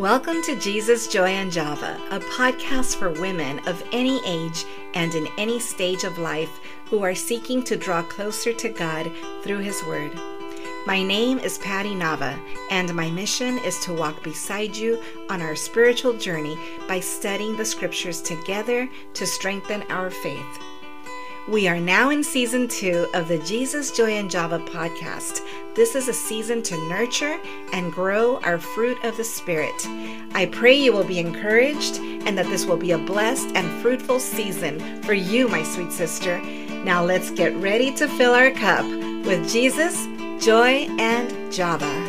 Welcome 0.00 0.42
to 0.44 0.56
Jesus, 0.56 1.08
Joy, 1.08 1.28
and 1.32 1.52
Java, 1.52 2.00
a 2.10 2.20
podcast 2.20 2.96
for 2.96 3.10
women 3.10 3.58
of 3.68 3.84
any 3.92 4.18
age 4.24 4.64
and 4.94 5.14
in 5.14 5.28
any 5.36 5.60
stage 5.60 6.04
of 6.04 6.16
life 6.16 6.58
who 6.86 7.02
are 7.02 7.14
seeking 7.14 7.62
to 7.64 7.76
draw 7.76 8.02
closer 8.04 8.54
to 8.54 8.70
God 8.70 9.12
through 9.42 9.58
His 9.58 9.84
Word. 9.84 10.18
My 10.86 11.02
name 11.02 11.38
is 11.38 11.58
Paty 11.58 11.94
Nava, 11.94 12.40
and 12.70 12.94
my 12.94 13.10
mission 13.10 13.58
is 13.58 13.78
to 13.80 13.92
walk 13.92 14.22
beside 14.22 14.74
you 14.74 15.02
on 15.28 15.42
our 15.42 15.54
spiritual 15.54 16.14
journey 16.14 16.58
by 16.88 17.00
studying 17.00 17.58
the 17.58 17.66
scriptures 17.66 18.22
together 18.22 18.88
to 19.12 19.26
strengthen 19.26 19.82
our 19.90 20.08
faith. 20.08 20.60
We 21.46 21.68
are 21.68 21.80
now 21.80 22.08
in 22.08 22.24
season 22.24 22.68
two 22.68 23.06
of 23.12 23.28
the 23.28 23.38
Jesus, 23.40 23.90
Joy, 23.90 24.12
and 24.12 24.30
Java 24.30 24.60
podcast. 24.60 25.46
This 25.80 25.94
is 25.94 26.08
a 26.08 26.12
season 26.12 26.62
to 26.64 26.88
nurture 26.90 27.40
and 27.72 27.90
grow 27.90 28.38
our 28.40 28.58
fruit 28.58 29.02
of 29.02 29.16
the 29.16 29.24
Spirit. 29.24 29.72
I 30.34 30.46
pray 30.52 30.74
you 30.74 30.92
will 30.92 31.04
be 31.04 31.18
encouraged 31.18 31.96
and 31.96 32.36
that 32.36 32.44
this 32.48 32.66
will 32.66 32.76
be 32.76 32.90
a 32.90 32.98
blessed 32.98 33.48
and 33.54 33.80
fruitful 33.80 34.20
season 34.20 35.02
for 35.02 35.14
you, 35.14 35.48
my 35.48 35.62
sweet 35.62 35.90
sister. 35.90 36.38
Now 36.84 37.02
let's 37.02 37.30
get 37.30 37.54
ready 37.54 37.94
to 37.94 38.08
fill 38.08 38.34
our 38.34 38.50
cup 38.50 38.84
with 39.24 39.50
Jesus, 39.50 40.04
Joy, 40.44 40.86
and 40.98 41.50
Java. 41.50 41.99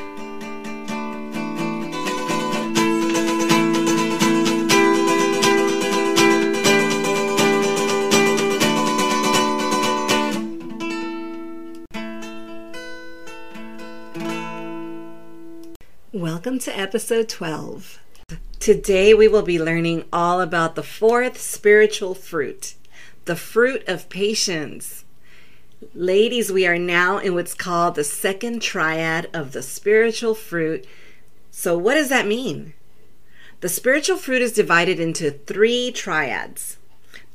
Welcome 16.52 16.74
to 16.74 16.78
episode 16.78 17.30
12. 17.30 18.00
Today 18.60 19.14
we 19.14 19.30
will 19.30 19.42
be 19.42 19.58
learning 19.58 20.04
all 20.12 20.42
about 20.42 20.76
the 20.76 20.84
fourth 20.84 21.40
spiritual 21.40 22.14
fruit, 22.14 22.76
the 23.24 23.38
fruit 23.38 23.88
of 23.88 24.10
patience. 24.10 25.06
Ladies, 25.96 26.52
we 26.52 26.68
are 26.68 26.78
now 26.78 27.20
in 27.20 27.36
what's 27.36 27.54
called 27.54 27.96
the 27.96 28.04
second 28.04 28.62
triad 28.62 29.30
of 29.34 29.54
the 29.54 29.62
spiritual 29.62 30.36
fruit. 30.36 30.86
So, 31.52 31.78
what 31.78 31.94
does 31.94 32.10
that 32.10 32.28
mean? 32.28 32.74
The 33.62 33.70
spiritual 33.70 34.18
fruit 34.18 34.42
is 34.42 34.52
divided 34.52 35.00
into 35.00 35.32
three 35.32 35.90
triads. 35.90 36.76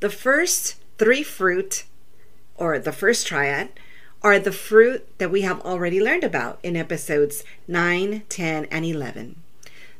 The 0.00 0.10
first 0.10 0.76
three 0.98 1.22
fruit, 1.22 1.84
or 2.54 2.78
the 2.78 2.92
first 2.92 3.26
triad, 3.26 3.70
are 4.22 4.38
the 4.38 4.52
fruit 4.52 5.06
that 5.18 5.30
we 5.30 5.42
have 5.42 5.60
already 5.60 6.00
learned 6.00 6.24
about 6.24 6.58
in 6.62 6.76
episodes 6.76 7.44
9, 7.68 8.22
10, 8.28 8.64
and 8.66 8.84
11. 8.84 9.36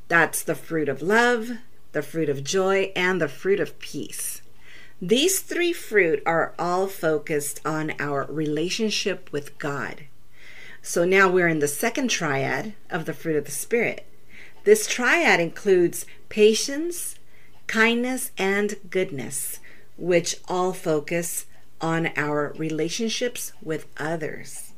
That's 0.08 0.42
the 0.42 0.55
fruit 0.55 0.89
of 0.89 1.03
love, 1.03 1.50
the 1.92 2.03
fruit 2.03 2.28
of 2.28 2.45
joy, 2.45 2.92
and 2.97 3.20
the 3.20 3.28
fruit 3.28 3.61
of 3.61 3.78
peace. 3.78 4.42
These 5.00 5.41
three 5.41 5.73
fruit 5.73 6.23
are 6.25 6.55
all 6.58 6.86
focused 6.86 7.61
on 7.64 7.92
our 7.98 8.25
relationship 8.31 9.31
with 9.31 9.58
God. 9.58 10.05
So 10.80 11.05
now 11.05 11.28
we're 11.28 11.48
in 11.48 11.58
the 11.58 11.69
second 11.69 12.08
triad 12.08 12.75
of 12.91 13.05
the 13.05 13.12
fruit 13.12 13.36
of 13.36 13.45
the 13.45 13.51
Spirit. 13.51 14.06
This 14.64 14.86
triad 14.86 15.39
includes 15.39 16.06
patience, 16.28 17.19
kindness, 17.67 18.30
and 18.39 18.77
goodness, 18.89 19.61
which 19.97 20.36
all 20.48 20.73
focus 20.73 21.47
on 21.81 22.11
our 22.17 22.55
relationships 22.57 23.53
with 23.63 23.87
others. 23.99 24.73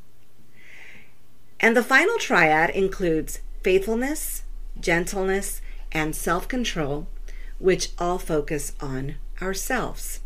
And 1.59 1.75
the 1.75 1.83
final 1.83 2.17
triad 2.17 2.69
includes 2.69 3.39
faithfulness, 3.63 4.43
gentleness, 4.79 5.61
and 5.91 6.15
self 6.15 6.47
control, 6.47 7.07
which 7.57 7.91
all 7.97 8.17
focus 8.17 8.73
on 8.79 9.15
ourselves. 9.41 10.21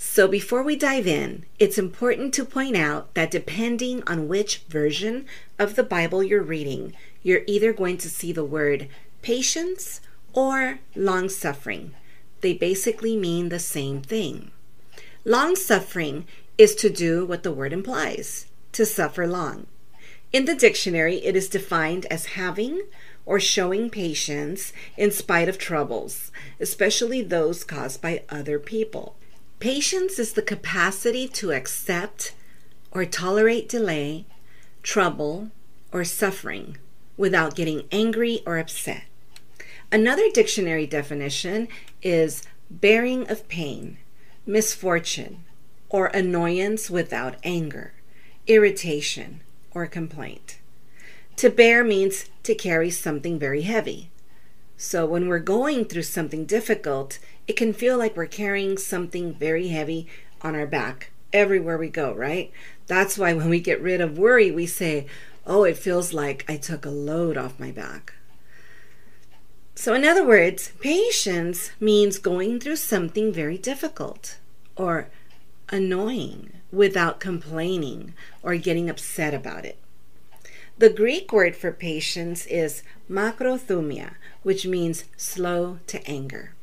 So, 0.00 0.28
before 0.28 0.62
we 0.62 0.76
dive 0.76 1.08
in, 1.08 1.44
it's 1.58 1.76
important 1.76 2.32
to 2.34 2.44
point 2.44 2.76
out 2.76 3.14
that 3.14 3.32
depending 3.32 4.02
on 4.06 4.28
which 4.28 4.58
version 4.68 5.26
of 5.58 5.74
the 5.74 5.82
Bible 5.82 6.22
you're 6.22 6.42
reading, 6.42 6.94
you're 7.22 7.42
either 7.46 7.72
going 7.72 7.98
to 7.98 8.08
see 8.08 8.32
the 8.32 8.44
word 8.44 8.88
patience 9.22 10.00
or 10.32 10.78
long 10.94 11.28
suffering. 11.28 11.94
They 12.42 12.54
basically 12.54 13.16
mean 13.16 13.48
the 13.48 13.58
same 13.58 14.00
thing. 14.00 14.52
Long 15.28 15.56
suffering 15.56 16.24
is 16.56 16.74
to 16.76 16.88
do 16.88 17.26
what 17.26 17.42
the 17.42 17.52
word 17.52 17.74
implies 17.74 18.46
to 18.72 18.86
suffer 18.86 19.26
long. 19.26 19.66
In 20.32 20.46
the 20.46 20.54
dictionary, 20.54 21.16
it 21.16 21.36
is 21.36 21.50
defined 21.50 22.06
as 22.06 22.38
having 22.40 22.84
or 23.26 23.38
showing 23.38 23.90
patience 23.90 24.72
in 24.96 25.10
spite 25.10 25.46
of 25.46 25.58
troubles, 25.58 26.32
especially 26.58 27.20
those 27.20 27.62
caused 27.62 28.00
by 28.00 28.22
other 28.30 28.58
people. 28.58 29.16
Patience 29.60 30.18
is 30.18 30.32
the 30.32 30.40
capacity 30.40 31.28
to 31.28 31.52
accept 31.52 32.32
or 32.90 33.04
tolerate 33.04 33.68
delay, 33.68 34.24
trouble, 34.82 35.50
or 35.92 36.04
suffering 36.04 36.78
without 37.18 37.54
getting 37.54 37.86
angry 37.92 38.40
or 38.46 38.56
upset. 38.56 39.02
Another 39.92 40.30
dictionary 40.30 40.86
definition 40.86 41.68
is 42.00 42.44
bearing 42.70 43.28
of 43.30 43.46
pain 43.48 43.98
misfortune, 44.48 45.44
or 45.90 46.06
annoyance 46.06 46.88
without 46.88 47.36
anger, 47.44 47.92
irritation, 48.46 49.42
or 49.72 49.86
complaint. 49.86 50.58
To 51.36 51.50
bear 51.50 51.84
means 51.84 52.30
to 52.44 52.54
carry 52.54 52.90
something 52.90 53.38
very 53.38 53.62
heavy. 53.62 54.08
So 54.78 55.04
when 55.04 55.28
we're 55.28 55.38
going 55.38 55.84
through 55.84 56.04
something 56.04 56.46
difficult, 56.46 57.18
it 57.46 57.56
can 57.56 57.74
feel 57.74 57.98
like 57.98 58.16
we're 58.16 58.26
carrying 58.26 58.78
something 58.78 59.34
very 59.34 59.68
heavy 59.68 60.06
on 60.40 60.54
our 60.54 60.66
back 60.66 61.10
everywhere 61.30 61.76
we 61.76 61.88
go, 61.88 62.14
right? 62.14 62.50
That's 62.86 63.18
why 63.18 63.34
when 63.34 63.50
we 63.50 63.60
get 63.60 63.82
rid 63.82 64.00
of 64.00 64.16
worry, 64.16 64.50
we 64.50 64.64
say, 64.64 65.06
Oh, 65.46 65.64
it 65.64 65.76
feels 65.76 66.14
like 66.14 66.44
I 66.48 66.56
took 66.56 66.86
a 66.86 66.90
load 66.90 67.36
off 67.36 67.60
my 67.60 67.70
back. 67.70 68.14
So, 69.80 69.94
in 69.94 70.04
other 70.04 70.26
words, 70.26 70.72
patience 70.80 71.70
means 71.78 72.18
going 72.18 72.58
through 72.58 72.82
something 72.82 73.32
very 73.32 73.56
difficult 73.56 74.36
or 74.74 75.06
annoying 75.68 76.52
without 76.72 77.20
complaining 77.20 78.12
or 78.42 78.56
getting 78.56 78.90
upset 78.90 79.34
about 79.34 79.64
it. 79.64 79.78
The 80.78 80.90
Greek 80.90 81.32
word 81.32 81.54
for 81.54 81.70
patience 81.70 82.44
is 82.46 82.82
makrothumia, 83.08 84.14
which 84.42 84.66
means 84.66 85.04
slow 85.16 85.78
to 85.86 86.04
anger. 86.10 86.54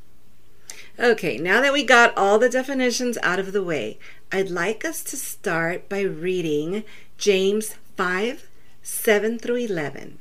Okay, 1.00 1.38
now 1.38 1.62
that 1.62 1.72
we 1.72 1.86
got 1.86 2.18
all 2.18 2.38
the 2.38 2.50
definitions 2.50 3.18
out 3.24 3.40
of 3.40 3.54
the 3.54 3.64
way, 3.64 3.98
I'd 4.30 4.50
like 4.50 4.84
us 4.84 5.02
to 5.06 5.16
start 5.16 5.88
by 5.88 6.02
reading 6.02 6.84
James 7.18 7.76
5 7.96 8.50
7 8.84 9.40
through 9.40 9.56
11. 9.56 10.20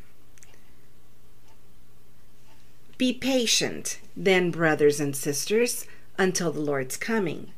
Be 2.97 3.13
patient, 3.13 3.99
then, 4.17 4.51
brothers 4.51 5.01
and 5.01 5.17
sisters, 5.17 5.87
until 6.17 6.53
the 6.53 6.61
Lord's 6.61 6.97
coming. 6.97 7.53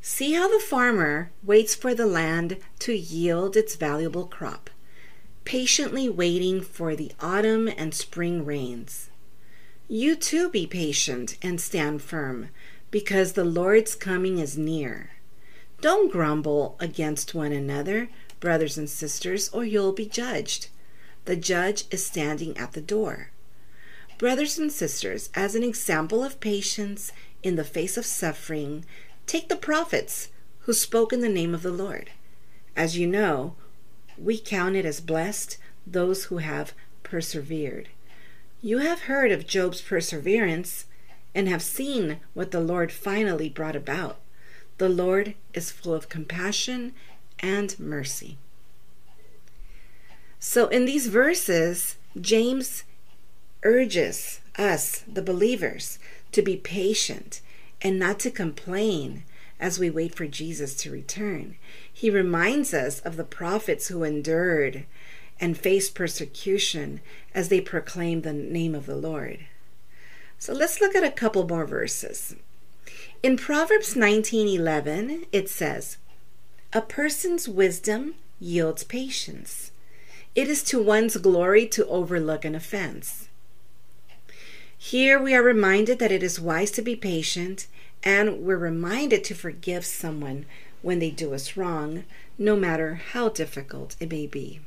See 0.00 0.32
how 0.32 0.48
the 0.48 0.64
farmer 0.64 1.30
waits 1.42 1.74
for 1.74 1.94
the 1.94 2.06
land 2.06 2.58
to 2.80 2.96
yield 2.96 3.56
its 3.56 3.76
valuable 3.76 4.26
crop, 4.26 4.70
patiently 5.44 6.08
waiting 6.08 6.60
for 6.62 6.96
the 6.96 7.12
autumn 7.20 7.68
and 7.68 7.92
spring 7.92 8.44
rains. 8.44 9.10
You 9.88 10.16
too 10.16 10.48
be 10.48 10.66
patient 10.66 11.36
and 11.42 11.60
stand 11.60 12.02
firm, 12.02 12.48
because 12.90 13.32
the 13.32 13.44
Lord's 13.44 13.94
coming 13.94 14.38
is 14.38 14.56
near. 14.56 15.10
Don't 15.80 16.10
grumble 16.10 16.76
against 16.80 17.34
one 17.34 17.52
another, 17.52 18.08
brothers 18.40 18.78
and 18.78 18.88
sisters, 18.88 19.50
or 19.50 19.64
you'll 19.64 19.92
be 19.92 20.06
judged. 20.06 20.68
The 21.26 21.36
judge 21.36 21.84
is 21.90 22.06
standing 22.06 22.56
at 22.56 22.72
the 22.72 22.80
door. 22.80 23.30
Brothers 24.18 24.58
and 24.58 24.72
sisters, 24.72 25.28
as 25.34 25.54
an 25.54 25.62
example 25.62 26.24
of 26.24 26.40
patience 26.40 27.12
in 27.42 27.56
the 27.56 27.64
face 27.64 27.98
of 27.98 28.06
suffering, 28.06 28.86
take 29.26 29.48
the 29.48 29.56
prophets 29.56 30.30
who 30.60 30.72
spoke 30.72 31.12
in 31.12 31.20
the 31.20 31.28
name 31.28 31.54
of 31.54 31.62
the 31.62 31.70
Lord. 31.70 32.10
As 32.74 32.96
you 32.96 33.06
know, 33.06 33.56
we 34.16 34.38
count 34.38 34.74
it 34.74 34.86
as 34.86 35.00
blessed 35.00 35.58
those 35.86 36.24
who 36.24 36.38
have 36.38 36.72
persevered. 37.02 37.88
You 38.62 38.78
have 38.78 39.02
heard 39.02 39.32
of 39.32 39.46
Job's 39.46 39.82
perseverance 39.82 40.86
and 41.34 41.46
have 41.46 41.62
seen 41.62 42.20
what 42.32 42.52
the 42.52 42.60
Lord 42.60 42.90
finally 42.90 43.50
brought 43.50 43.76
about. 43.76 44.18
The 44.78 44.88
Lord 44.88 45.34
is 45.52 45.70
full 45.70 45.92
of 45.92 46.08
compassion 46.08 46.94
and 47.40 47.78
mercy. 47.78 48.38
So, 50.38 50.68
in 50.68 50.86
these 50.86 51.08
verses, 51.08 51.96
James 52.18 52.84
urges 53.66 54.40
us, 54.56 55.02
the 55.12 55.20
believers, 55.20 55.98
to 56.30 56.40
be 56.40 56.56
patient 56.56 57.40
and 57.82 57.98
not 57.98 58.20
to 58.20 58.30
complain 58.30 59.24
as 59.58 59.78
we 59.78 59.90
wait 59.90 60.14
for 60.14 60.26
Jesus 60.26 60.76
to 60.76 60.90
return. 60.90 61.56
He 61.92 62.08
reminds 62.08 62.72
us 62.72 63.00
of 63.00 63.16
the 63.16 63.24
prophets 63.24 63.88
who 63.88 64.04
endured 64.04 64.84
and 65.40 65.58
faced 65.58 65.94
persecution 65.94 67.00
as 67.34 67.48
they 67.48 67.60
proclaimed 67.60 68.22
the 68.22 68.32
name 68.32 68.74
of 68.74 68.86
the 68.86 68.96
Lord. 68.96 69.40
So 70.38 70.52
let's 70.52 70.80
look 70.80 70.94
at 70.94 71.04
a 71.04 71.10
couple 71.10 71.46
more 71.46 71.66
verses. 71.66 72.36
In 73.22 73.36
Proverbs 73.36 73.96
19:11, 73.96 75.26
it 75.32 75.48
says, 75.48 75.96
"A 76.72 76.82
person's 76.82 77.48
wisdom 77.48 78.14
yields 78.38 78.84
patience. 78.84 79.72
It 80.34 80.48
is 80.48 80.62
to 80.64 80.80
one's 80.80 81.16
glory 81.16 81.66
to 81.68 81.86
overlook 81.88 82.44
an 82.44 82.54
offense." 82.54 83.25
Here 84.78 85.18
we 85.20 85.34
are 85.34 85.42
reminded 85.42 85.98
that 85.98 86.12
it 86.12 86.22
is 86.22 86.38
wise 86.38 86.70
to 86.72 86.82
be 86.82 86.96
patient, 86.96 87.66
and 88.02 88.40
we're 88.40 88.58
reminded 88.58 89.24
to 89.24 89.34
forgive 89.34 89.84
someone 89.84 90.46
when 90.82 90.98
they 90.98 91.10
do 91.10 91.34
us 91.34 91.56
wrong, 91.56 92.04
no 92.38 92.54
matter 92.56 93.00
how 93.12 93.30
difficult 93.30 93.96
it 93.98 94.10
may 94.10 94.26
be. 94.26 94.60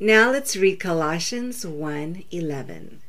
Now 0.00 0.32
let's 0.32 0.56
read 0.56 0.80
Colossians 0.80 1.64
1:11. 1.64 3.00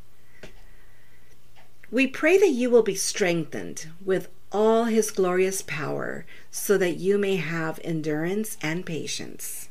We 1.89 2.05
pray 2.07 2.37
that 2.37 2.49
you 2.49 2.69
will 2.69 2.83
be 2.83 2.95
strengthened 2.95 3.87
with 4.03 4.27
all 4.51 4.85
his 4.85 5.09
glorious 5.09 5.63
power 5.63 6.25
so 6.51 6.77
that 6.77 6.97
you 6.97 7.17
may 7.17 7.37
have 7.37 7.79
endurance 7.83 8.57
and 8.61 8.85
patience. 8.85 9.69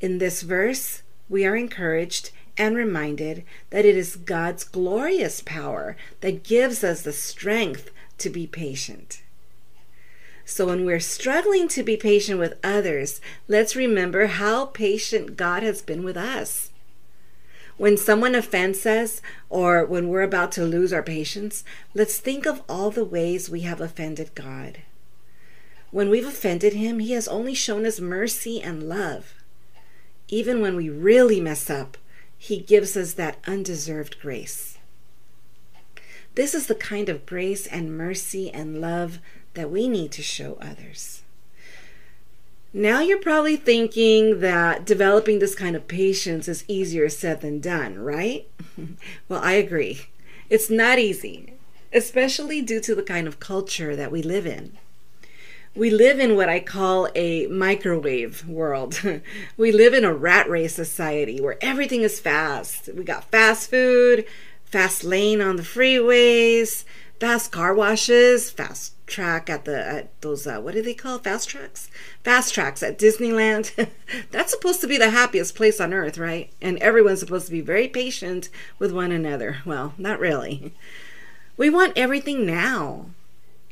In 0.00 0.18
this 0.18 0.42
verse, 0.42 1.02
we 1.28 1.46
are 1.46 1.56
encouraged 1.56 2.30
and 2.56 2.76
reminded 2.76 3.44
that 3.70 3.84
it 3.84 3.96
is 3.96 4.16
God's 4.16 4.64
glorious 4.64 5.40
power 5.40 5.96
that 6.20 6.44
gives 6.44 6.84
us 6.84 7.02
the 7.02 7.12
strength 7.12 7.90
to 8.18 8.30
be 8.30 8.46
patient. 8.46 9.22
So 10.44 10.66
when 10.66 10.84
we're 10.84 11.00
struggling 11.00 11.68
to 11.68 11.82
be 11.82 11.96
patient 11.96 12.38
with 12.38 12.58
others, 12.62 13.20
let's 13.48 13.76
remember 13.76 14.26
how 14.26 14.66
patient 14.66 15.36
God 15.36 15.62
has 15.62 15.82
been 15.82 16.04
with 16.04 16.16
us. 16.16 16.70
When 17.78 17.96
someone 17.96 18.34
offends 18.34 18.84
us 18.84 19.22
or 19.48 19.84
when 19.84 20.08
we're 20.08 20.22
about 20.22 20.52
to 20.52 20.64
lose 20.64 20.92
our 20.92 21.02
patience, 21.02 21.64
let's 21.94 22.18
think 22.18 22.44
of 22.44 22.62
all 22.68 22.90
the 22.90 23.04
ways 23.04 23.48
we 23.48 23.62
have 23.62 23.80
offended 23.80 24.34
God. 24.34 24.82
When 25.90 26.10
we've 26.10 26.26
offended 26.26 26.74
Him, 26.74 26.98
He 26.98 27.12
has 27.12 27.28
only 27.28 27.54
shown 27.54 27.86
us 27.86 27.98
mercy 28.00 28.60
and 28.60 28.82
love. 28.82 29.34
Even 30.28 30.60
when 30.60 30.76
we 30.76 30.88
really 30.88 31.40
mess 31.40 31.68
up, 31.70 31.96
He 32.42 32.58
gives 32.58 32.96
us 32.96 33.12
that 33.12 33.38
undeserved 33.46 34.20
grace. 34.20 34.76
This 36.34 36.56
is 36.56 36.66
the 36.66 36.74
kind 36.74 37.08
of 37.08 37.24
grace 37.24 37.68
and 37.68 37.96
mercy 37.96 38.50
and 38.50 38.80
love 38.80 39.20
that 39.54 39.70
we 39.70 39.86
need 39.86 40.10
to 40.10 40.24
show 40.24 40.58
others. 40.60 41.22
Now 42.72 42.98
you're 42.98 43.20
probably 43.20 43.54
thinking 43.54 44.40
that 44.40 44.84
developing 44.84 45.38
this 45.38 45.54
kind 45.54 45.76
of 45.76 45.86
patience 45.86 46.48
is 46.48 46.64
easier 46.66 47.08
said 47.08 47.42
than 47.42 47.60
done, 47.60 48.00
right? 48.00 48.48
well, 49.28 49.40
I 49.40 49.52
agree. 49.52 50.06
It's 50.50 50.68
not 50.68 50.98
easy, 50.98 51.54
especially 51.92 52.60
due 52.60 52.80
to 52.80 52.96
the 52.96 53.04
kind 53.04 53.28
of 53.28 53.38
culture 53.38 53.94
that 53.94 54.10
we 54.10 54.20
live 54.20 54.48
in. 54.48 54.78
We 55.74 55.88
live 55.88 56.20
in 56.20 56.36
what 56.36 56.50
I 56.50 56.60
call 56.60 57.08
a 57.14 57.46
microwave 57.46 58.46
world. 58.46 59.00
we 59.56 59.72
live 59.72 59.94
in 59.94 60.04
a 60.04 60.12
rat 60.12 60.46
race 60.48 60.74
society 60.74 61.40
where 61.40 61.56
everything 61.62 62.02
is 62.02 62.20
fast. 62.20 62.90
We 62.94 63.04
got 63.04 63.30
fast 63.30 63.70
food, 63.70 64.26
fast 64.66 65.02
lane 65.02 65.40
on 65.40 65.56
the 65.56 65.62
freeways, 65.62 66.84
fast 67.18 67.52
car 67.52 67.72
washes, 67.72 68.50
fast 68.50 68.92
track 69.06 69.48
at 69.48 69.64
the 69.64 69.86
at 69.86 70.20
those 70.20 70.46
uh, 70.46 70.60
what 70.60 70.74
do 70.74 70.82
they 70.82 70.92
call 70.92 71.18
fast 71.18 71.48
tracks? 71.48 71.88
Fast 72.22 72.52
tracks 72.52 72.82
at 72.82 72.98
Disneyland. 72.98 73.88
That's 74.30 74.52
supposed 74.52 74.82
to 74.82 74.86
be 74.86 74.98
the 74.98 75.08
happiest 75.08 75.54
place 75.54 75.80
on 75.80 75.94
earth, 75.94 76.18
right? 76.18 76.52
And 76.60 76.76
everyone's 76.78 77.20
supposed 77.20 77.46
to 77.46 77.52
be 77.52 77.62
very 77.62 77.88
patient 77.88 78.50
with 78.78 78.92
one 78.92 79.10
another. 79.10 79.62
Well, 79.64 79.94
not 79.96 80.20
really. 80.20 80.74
We 81.56 81.70
want 81.70 81.96
everything 81.96 82.44
now. 82.44 83.06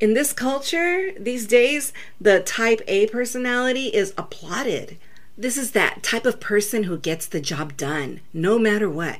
In 0.01 0.15
this 0.15 0.33
culture 0.33 1.13
these 1.19 1.47
days, 1.47 1.93
the 2.19 2.41
type 2.41 2.81
A 2.89 3.07
personality 3.09 3.89
is 3.89 4.15
applauded. 4.17 4.97
This 5.37 5.59
is 5.59 5.73
that 5.73 6.03
type 6.03 6.25
of 6.25 6.41
person 6.41 6.85
who 6.85 6.97
gets 6.97 7.27
the 7.27 7.41
job 7.41 7.77
done 7.77 8.21
no 8.33 8.59
matter 8.59 8.89
what. 8.89 9.19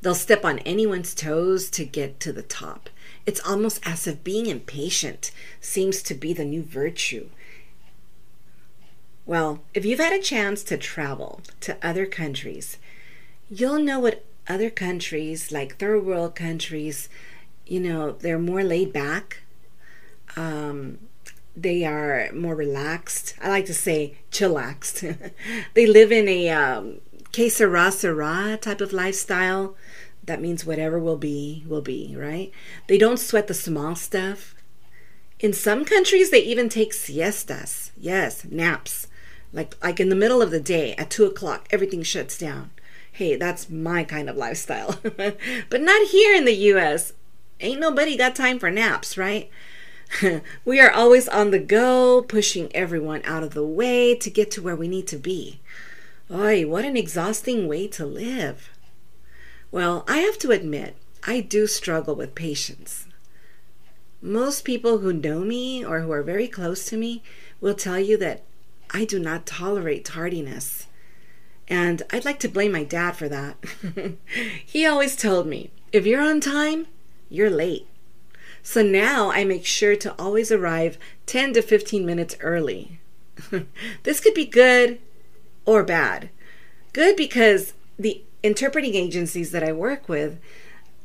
They'll 0.00 0.14
step 0.14 0.44
on 0.44 0.60
anyone's 0.60 1.12
toes 1.12 1.68
to 1.70 1.84
get 1.84 2.20
to 2.20 2.32
the 2.32 2.42
top. 2.42 2.88
It's 3.26 3.40
almost 3.44 3.80
as 3.84 4.06
if 4.06 4.22
being 4.22 4.46
impatient 4.46 5.32
seems 5.60 6.02
to 6.04 6.14
be 6.14 6.32
the 6.32 6.44
new 6.44 6.62
virtue. 6.62 7.28
Well, 9.26 9.62
if 9.74 9.84
you've 9.84 10.00
had 10.00 10.12
a 10.12 10.22
chance 10.22 10.62
to 10.64 10.76
travel 10.76 11.40
to 11.60 11.76
other 11.82 12.06
countries, 12.06 12.78
you'll 13.50 13.78
know 13.80 13.98
what 13.98 14.24
other 14.48 14.70
countries, 14.70 15.50
like 15.50 15.78
third 15.78 16.04
world 16.04 16.36
countries, 16.36 17.08
you 17.66 17.80
know, 17.80 18.12
they're 18.12 18.38
more 18.38 18.62
laid 18.62 18.92
back. 18.92 19.38
Um, 20.36 20.98
they 21.54 21.84
are 21.84 22.30
more 22.32 22.54
relaxed. 22.54 23.34
I 23.40 23.48
like 23.48 23.66
to 23.66 23.74
say 23.74 24.18
chillaxed. 24.30 25.32
they 25.74 25.86
live 25.86 26.10
in 26.12 26.28
a 26.28 26.48
um, 26.50 27.00
que 27.32 27.50
sera, 27.50 27.90
sera 27.92 28.58
type 28.60 28.80
of 28.80 28.92
lifestyle 28.92 29.76
that 30.24 30.40
means 30.40 30.64
whatever 30.64 30.98
will 30.98 31.16
be, 31.16 31.64
will 31.66 31.80
be, 31.80 32.14
right? 32.16 32.52
They 32.86 32.98
don't 32.98 33.18
sweat 33.18 33.48
the 33.48 33.54
small 33.54 33.96
stuff. 33.96 34.54
In 35.40 35.52
some 35.52 35.84
countries, 35.84 36.30
they 36.30 36.42
even 36.42 36.68
take 36.68 36.92
siestas. 36.92 37.90
Yes, 37.96 38.44
naps. 38.44 39.08
Like, 39.52 39.74
like 39.82 39.98
in 39.98 40.08
the 40.08 40.16
middle 40.16 40.40
of 40.40 40.50
the 40.50 40.60
day 40.60 40.94
at 40.94 41.10
two 41.10 41.24
o'clock, 41.24 41.66
everything 41.70 42.02
shuts 42.02 42.38
down. 42.38 42.70
Hey, 43.10 43.36
that's 43.36 43.68
my 43.68 44.04
kind 44.04 44.30
of 44.30 44.36
lifestyle. 44.36 44.98
but 45.02 45.80
not 45.80 46.08
here 46.08 46.34
in 46.34 46.44
the 46.44 46.54
US. 46.54 47.12
Ain't 47.60 47.80
nobody 47.80 48.16
got 48.16 48.36
time 48.36 48.58
for 48.58 48.70
naps, 48.70 49.18
right? 49.18 49.50
we 50.64 50.80
are 50.80 50.90
always 50.90 51.28
on 51.28 51.50
the 51.50 51.58
go, 51.58 52.22
pushing 52.22 52.74
everyone 52.74 53.22
out 53.24 53.42
of 53.42 53.54
the 53.54 53.64
way 53.64 54.14
to 54.14 54.30
get 54.30 54.50
to 54.52 54.62
where 54.62 54.76
we 54.76 54.88
need 54.88 55.06
to 55.08 55.16
be. 55.16 55.60
Oy, 56.30 56.66
what 56.66 56.84
an 56.84 56.96
exhausting 56.96 57.68
way 57.68 57.86
to 57.88 58.06
live. 58.06 58.70
Well, 59.70 60.04
I 60.08 60.18
have 60.18 60.38
to 60.40 60.50
admit, 60.50 60.96
I 61.24 61.40
do 61.40 61.66
struggle 61.66 62.14
with 62.14 62.34
patience. 62.34 63.06
Most 64.20 64.64
people 64.64 64.98
who 64.98 65.12
know 65.12 65.40
me 65.40 65.84
or 65.84 66.00
who 66.00 66.12
are 66.12 66.22
very 66.22 66.48
close 66.48 66.84
to 66.86 66.96
me 66.96 67.22
will 67.60 67.74
tell 67.74 67.98
you 67.98 68.16
that 68.18 68.42
I 68.90 69.04
do 69.04 69.18
not 69.18 69.46
tolerate 69.46 70.04
tardiness. 70.04 70.86
And 71.68 72.02
I'd 72.10 72.24
like 72.24 72.38
to 72.40 72.48
blame 72.48 72.72
my 72.72 72.84
dad 72.84 73.12
for 73.12 73.28
that. 73.28 73.56
he 74.64 74.86
always 74.86 75.16
told 75.16 75.46
me, 75.46 75.70
if 75.92 76.06
you're 76.06 76.20
on 76.20 76.40
time, 76.40 76.86
you're 77.30 77.50
late. 77.50 77.86
So 78.62 78.82
now 78.82 79.30
I 79.30 79.44
make 79.44 79.66
sure 79.66 79.96
to 79.96 80.14
always 80.18 80.52
arrive 80.52 80.98
10 81.26 81.54
to 81.54 81.62
15 81.62 82.06
minutes 82.06 82.36
early. 82.40 83.00
this 84.02 84.20
could 84.20 84.34
be 84.34 84.46
good 84.46 85.00
or 85.64 85.82
bad. 85.82 86.30
Good 86.92 87.16
because 87.16 87.74
the 87.98 88.22
interpreting 88.42 88.94
agencies 88.94 89.50
that 89.50 89.64
I 89.64 89.72
work 89.72 90.08
with, 90.08 90.38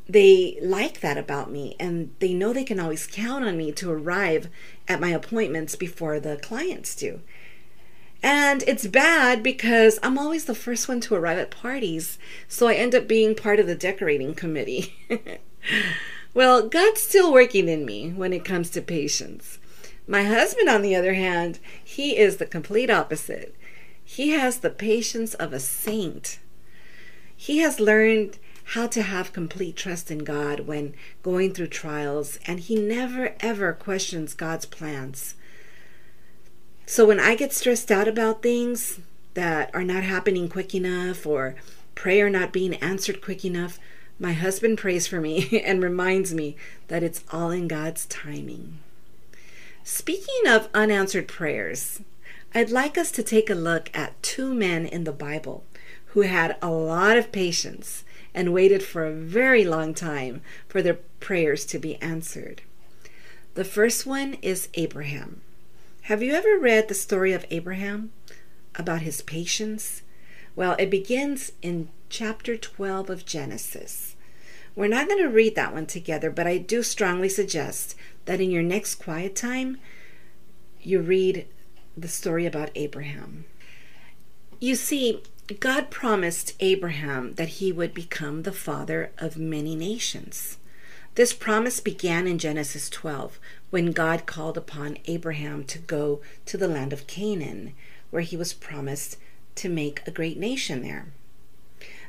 they 0.07 0.57
like 0.61 1.01
that 1.01 1.17
about 1.17 1.51
me 1.51 1.75
and 1.79 2.13
they 2.19 2.33
know 2.33 2.53
they 2.53 2.63
can 2.63 2.79
always 2.79 3.07
count 3.07 3.45
on 3.45 3.57
me 3.57 3.71
to 3.73 3.91
arrive 3.91 4.49
at 4.87 5.01
my 5.01 5.09
appointments 5.09 5.75
before 5.75 6.19
the 6.19 6.37
clients 6.37 6.95
do. 6.95 7.21
And 8.23 8.63
it's 8.63 8.87
bad 8.87 9.43
because 9.43 9.99
I'm 10.01 10.17
always 10.17 10.45
the 10.45 10.55
first 10.55 10.87
one 10.87 10.99
to 11.01 11.15
arrive 11.15 11.37
at 11.37 11.51
parties, 11.51 12.17
so 12.47 12.67
I 12.67 12.73
end 12.73 12.95
up 12.95 13.07
being 13.07 13.35
part 13.35 13.59
of 13.59 13.67
the 13.67 13.75
decorating 13.75 14.33
committee. 14.33 14.95
well, 16.37 16.69
God's 16.69 17.01
still 17.01 17.33
working 17.33 17.67
in 17.67 17.83
me 17.83 18.11
when 18.11 18.31
it 18.31 18.45
comes 18.45 18.69
to 18.69 18.79
patience. 18.79 19.57
My 20.07 20.21
husband, 20.21 20.69
on 20.69 20.83
the 20.83 20.95
other 20.95 21.15
hand, 21.15 21.57
he 21.83 22.15
is 22.15 22.37
the 22.37 22.45
complete 22.45 22.91
opposite. 22.91 23.55
He 24.05 24.29
has 24.29 24.59
the 24.59 24.69
patience 24.69 25.33
of 25.33 25.51
a 25.51 25.59
saint. 25.59 26.37
He 27.35 27.57
has 27.57 27.79
learned 27.79 28.37
how 28.75 28.85
to 28.85 29.01
have 29.01 29.33
complete 29.33 29.75
trust 29.75 30.11
in 30.11 30.19
God 30.19 30.59
when 30.67 30.93
going 31.23 31.55
through 31.55 31.69
trials, 31.69 32.37
and 32.45 32.59
he 32.59 32.75
never 32.75 33.33
ever 33.39 33.73
questions 33.73 34.35
God's 34.35 34.67
plans. 34.67 35.33
So 36.85 37.07
when 37.07 37.19
I 37.19 37.33
get 37.33 37.51
stressed 37.51 37.89
out 37.89 38.07
about 38.07 38.43
things 38.43 38.99
that 39.33 39.73
are 39.73 39.83
not 39.83 40.03
happening 40.03 40.49
quick 40.49 40.75
enough 40.75 41.25
or 41.25 41.55
prayer 41.95 42.29
not 42.29 42.53
being 42.53 42.75
answered 42.75 43.23
quick 43.23 43.43
enough, 43.43 43.79
my 44.19 44.33
husband 44.33 44.77
prays 44.77 45.07
for 45.07 45.19
me 45.21 45.61
and 45.65 45.83
reminds 45.83 46.33
me 46.33 46.55
that 46.87 47.03
it's 47.03 47.23
all 47.31 47.51
in 47.51 47.67
God's 47.67 48.05
timing. 48.05 48.79
Speaking 49.83 50.47
of 50.47 50.69
unanswered 50.73 51.27
prayers, 51.27 52.01
I'd 52.53 52.69
like 52.69 52.97
us 52.97 53.11
to 53.11 53.23
take 53.23 53.49
a 53.49 53.55
look 53.55 53.89
at 53.93 54.21
two 54.23 54.53
men 54.53 54.85
in 54.85 55.03
the 55.03 55.11
Bible 55.11 55.63
who 56.07 56.21
had 56.21 56.57
a 56.61 56.69
lot 56.69 57.17
of 57.17 57.31
patience 57.31 58.03
and 58.33 58.53
waited 58.53 58.83
for 58.83 59.05
a 59.05 59.13
very 59.13 59.63
long 59.63 59.93
time 59.93 60.41
for 60.67 60.81
their 60.81 60.99
prayers 61.19 61.65
to 61.65 61.79
be 61.79 61.95
answered. 62.01 62.61
The 63.55 63.63
first 63.63 64.05
one 64.05 64.35
is 64.41 64.69
Abraham. 64.75 65.41
Have 66.03 66.21
you 66.21 66.33
ever 66.33 66.57
read 66.57 66.87
the 66.87 66.93
story 66.93 67.33
of 67.33 67.45
Abraham 67.49 68.11
about 68.75 69.01
his 69.01 69.21
patience? 69.21 70.03
Well, 70.57 70.75
it 70.79 70.89
begins 70.89 71.51
in 71.61 71.89
chapter 72.09 72.57
12 72.57 73.11
of 73.11 73.25
Genesis 73.27 74.15
We're 74.75 74.87
not 74.87 75.07
going 75.07 75.21
to 75.21 75.29
read 75.29 75.53
that 75.53 75.71
one 75.71 75.85
together, 75.85 76.31
but 76.31 76.47
I 76.47 76.57
do 76.57 76.81
strongly 76.81 77.29
suggest 77.29 77.95
that 78.25 78.41
in 78.41 78.49
your 78.49 78.63
next 78.63 78.95
quiet 78.95 79.35
time, 79.35 79.77
you 80.81 80.99
read 80.99 81.45
the 81.95 82.07
story 82.07 82.47
about 82.47 82.71
Abraham. 82.73 83.45
You 84.59 84.73
see, 84.73 85.21
God 85.59 85.91
promised 85.91 86.55
Abraham 86.59 87.33
that 87.33 87.59
he 87.59 87.71
would 87.71 87.93
become 87.93 88.41
the 88.41 88.51
father 88.51 89.11
of 89.19 89.37
many 89.37 89.75
nations. 89.75 90.57
This 91.13 91.33
promise 91.33 91.79
began 91.79 92.25
in 92.25 92.39
Genesis 92.39 92.89
12 92.89 93.39
when 93.69 93.91
God 93.91 94.25
called 94.25 94.57
upon 94.57 94.97
Abraham 95.05 95.65
to 95.65 95.77
go 95.77 96.19
to 96.47 96.57
the 96.57 96.67
land 96.67 96.93
of 96.93 97.05
Canaan, 97.05 97.75
where 98.09 98.23
he 98.23 98.35
was 98.35 98.53
promised 98.53 99.17
to 99.57 99.69
make 99.69 100.01
a 100.05 100.11
great 100.11 100.37
nation 100.37 100.81
there. 100.81 101.07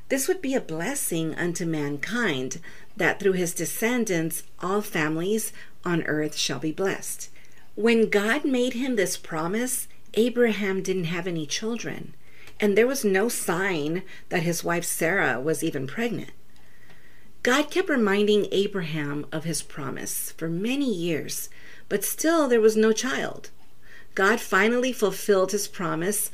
This 0.08 0.26
would 0.26 0.40
be 0.40 0.54
a 0.54 0.60
blessing 0.60 1.34
unto 1.34 1.66
mankind, 1.66 2.60
that 2.96 3.20
through 3.20 3.32
his 3.32 3.52
descendants 3.52 4.42
all 4.60 4.80
families 4.80 5.52
on 5.84 6.02
earth 6.04 6.34
shall 6.34 6.58
be 6.58 6.72
blessed. 6.72 7.30
When 7.74 8.08
God 8.08 8.44
made 8.44 8.72
him 8.72 8.96
this 8.96 9.16
promise, 9.16 9.86
Abraham 10.14 10.82
didn't 10.82 11.04
have 11.04 11.26
any 11.26 11.46
children, 11.46 12.14
and 12.58 12.76
there 12.76 12.86
was 12.86 13.04
no 13.04 13.28
sign 13.28 14.02
that 14.30 14.42
his 14.42 14.64
wife 14.64 14.84
Sarah 14.84 15.40
was 15.40 15.62
even 15.62 15.86
pregnant. 15.86 16.30
God 17.42 17.70
kept 17.70 17.88
reminding 17.88 18.48
Abraham 18.50 19.26
of 19.30 19.44
his 19.44 19.62
promise 19.62 20.32
for 20.32 20.48
many 20.48 20.92
years, 20.92 21.50
but 21.88 22.02
still 22.02 22.48
there 22.48 22.60
was 22.60 22.76
no 22.76 22.92
child. 22.92 23.50
God 24.14 24.40
finally 24.40 24.92
fulfilled 24.92 25.52
his 25.52 25.68
promise 25.68 26.32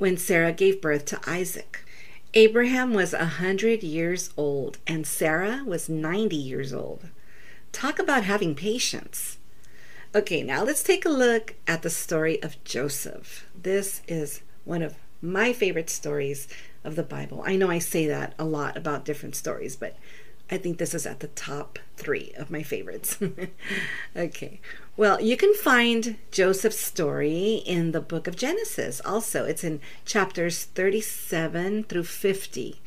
when 0.00 0.16
Sarah 0.16 0.52
gave 0.52 0.80
birth 0.80 1.04
to 1.04 1.20
Isaac. 1.26 1.84
Abraham 2.32 2.94
was 2.94 3.12
a 3.12 3.26
hundred 3.26 3.82
years 3.82 4.30
old 4.34 4.78
and 4.86 5.06
Sarah 5.06 5.62
was 5.66 5.90
90 5.90 6.34
years 6.34 6.72
old. 6.72 7.08
Talk 7.70 7.98
about 7.98 8.24
having 8.24 8.54
patience. 8.54 9.36
Okay, 10.14 10.42
now 10.42 10.64
let's 10.64 10.82
take 10.82 11.04
a 11.04 11.10
look 11.10 11.54
at 11.66 11.82
the 11.82 11.90
story 11.90 12.42
of 12.42 12.62
Joseph. 12.64 13.46
This 13.54 14.00
is 14.08 14.40
one 14.64 14.80
of 14.80 14.96
my 15.20 15.52
favorite 15.52 15.90
stories 15.90 16.48
of 16.82 16.96
the 16.96 17.02
Bible. 17.02 17.44
I 17.44 17.56
know 17.56 17.70
I 17.70 17.78
say 17.78 18.06
that 18.06 18.32
a 18.38 18.44
lot 18.46 18.78
about 18.78 19.04
different 19.04 19.36
stories, 19.36 19.76
but 19.76 19.96
I 20.50 20.58
think 20.58 20.78
this 20.78 20.94
is 20.94 21.06
at 21.06 21.20
the 21.20 21.28
top 21.28 21.78
three 21.96 22.32
of 22.36 22.50
my 22.50 22.62
favorites. 22.62 23.18
okay. 24.16 24.60
Well, 24.96 25.20
you 25.20 25.36
can 25.36 25.54
find 25.54 26.16
Joseph's 26.32 26.80
story 26.80 27.62
in 27.64 27.92
the 27.92 28.00
book 28.00 28.26
of 28.26 28.36
Genesis 28.36 29.00
also. 29.04 29.44
It's 29.44 29.62
in 29.62 29.80
chapters 30.04 30.64
37 30.64 31.84
through 31.84 32.04
50. 32.04 32.80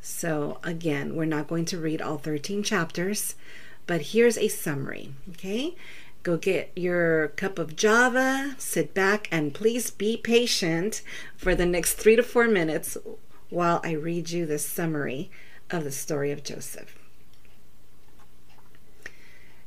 So, 0.00 0.58
again, 0.64 1.14
we're 1.14 1.24
not 1.24 1.48
going 1.48 1.64
to 1.66 1.78
read 1.78 2.02
all 2.02 2.18
13 2.18 2.62
chapters, 2.62 3.36
but 3.86 4.02
here's 4.12 4.38
a 4.38 4.48
summary. 4.48 5.12
Okay. 5.30 5.76
Go 6.24 6.36
get 6.36 6.72
your 6.74 7.28
cup 7.28 7.56
of 7.56 7.76
Java, 7.76 8.56
sit 8.58 8.94
back, 8.94 9.28
and 9.30 9.54
please 9.54 9.92
be 9.92 10.16
patient 10.16 11.02
for 11.36 11.54
the 11.54 11.66
next 11.66 11.94
three 11.94 12.16
to 12.16 12.22
four 12.24 12.48
minutes 12.48 12.96
while 13.48 13.80
I 13.84 13.92
read 13.92 14.30
you 14.30 14.44
this 14.44 14.66
summary 14.66 15.30
of 15.70 15.84
the 15.84 15.92
story 15.92 16.30
of 16.32 16.44
Joseph. 16.44 16.98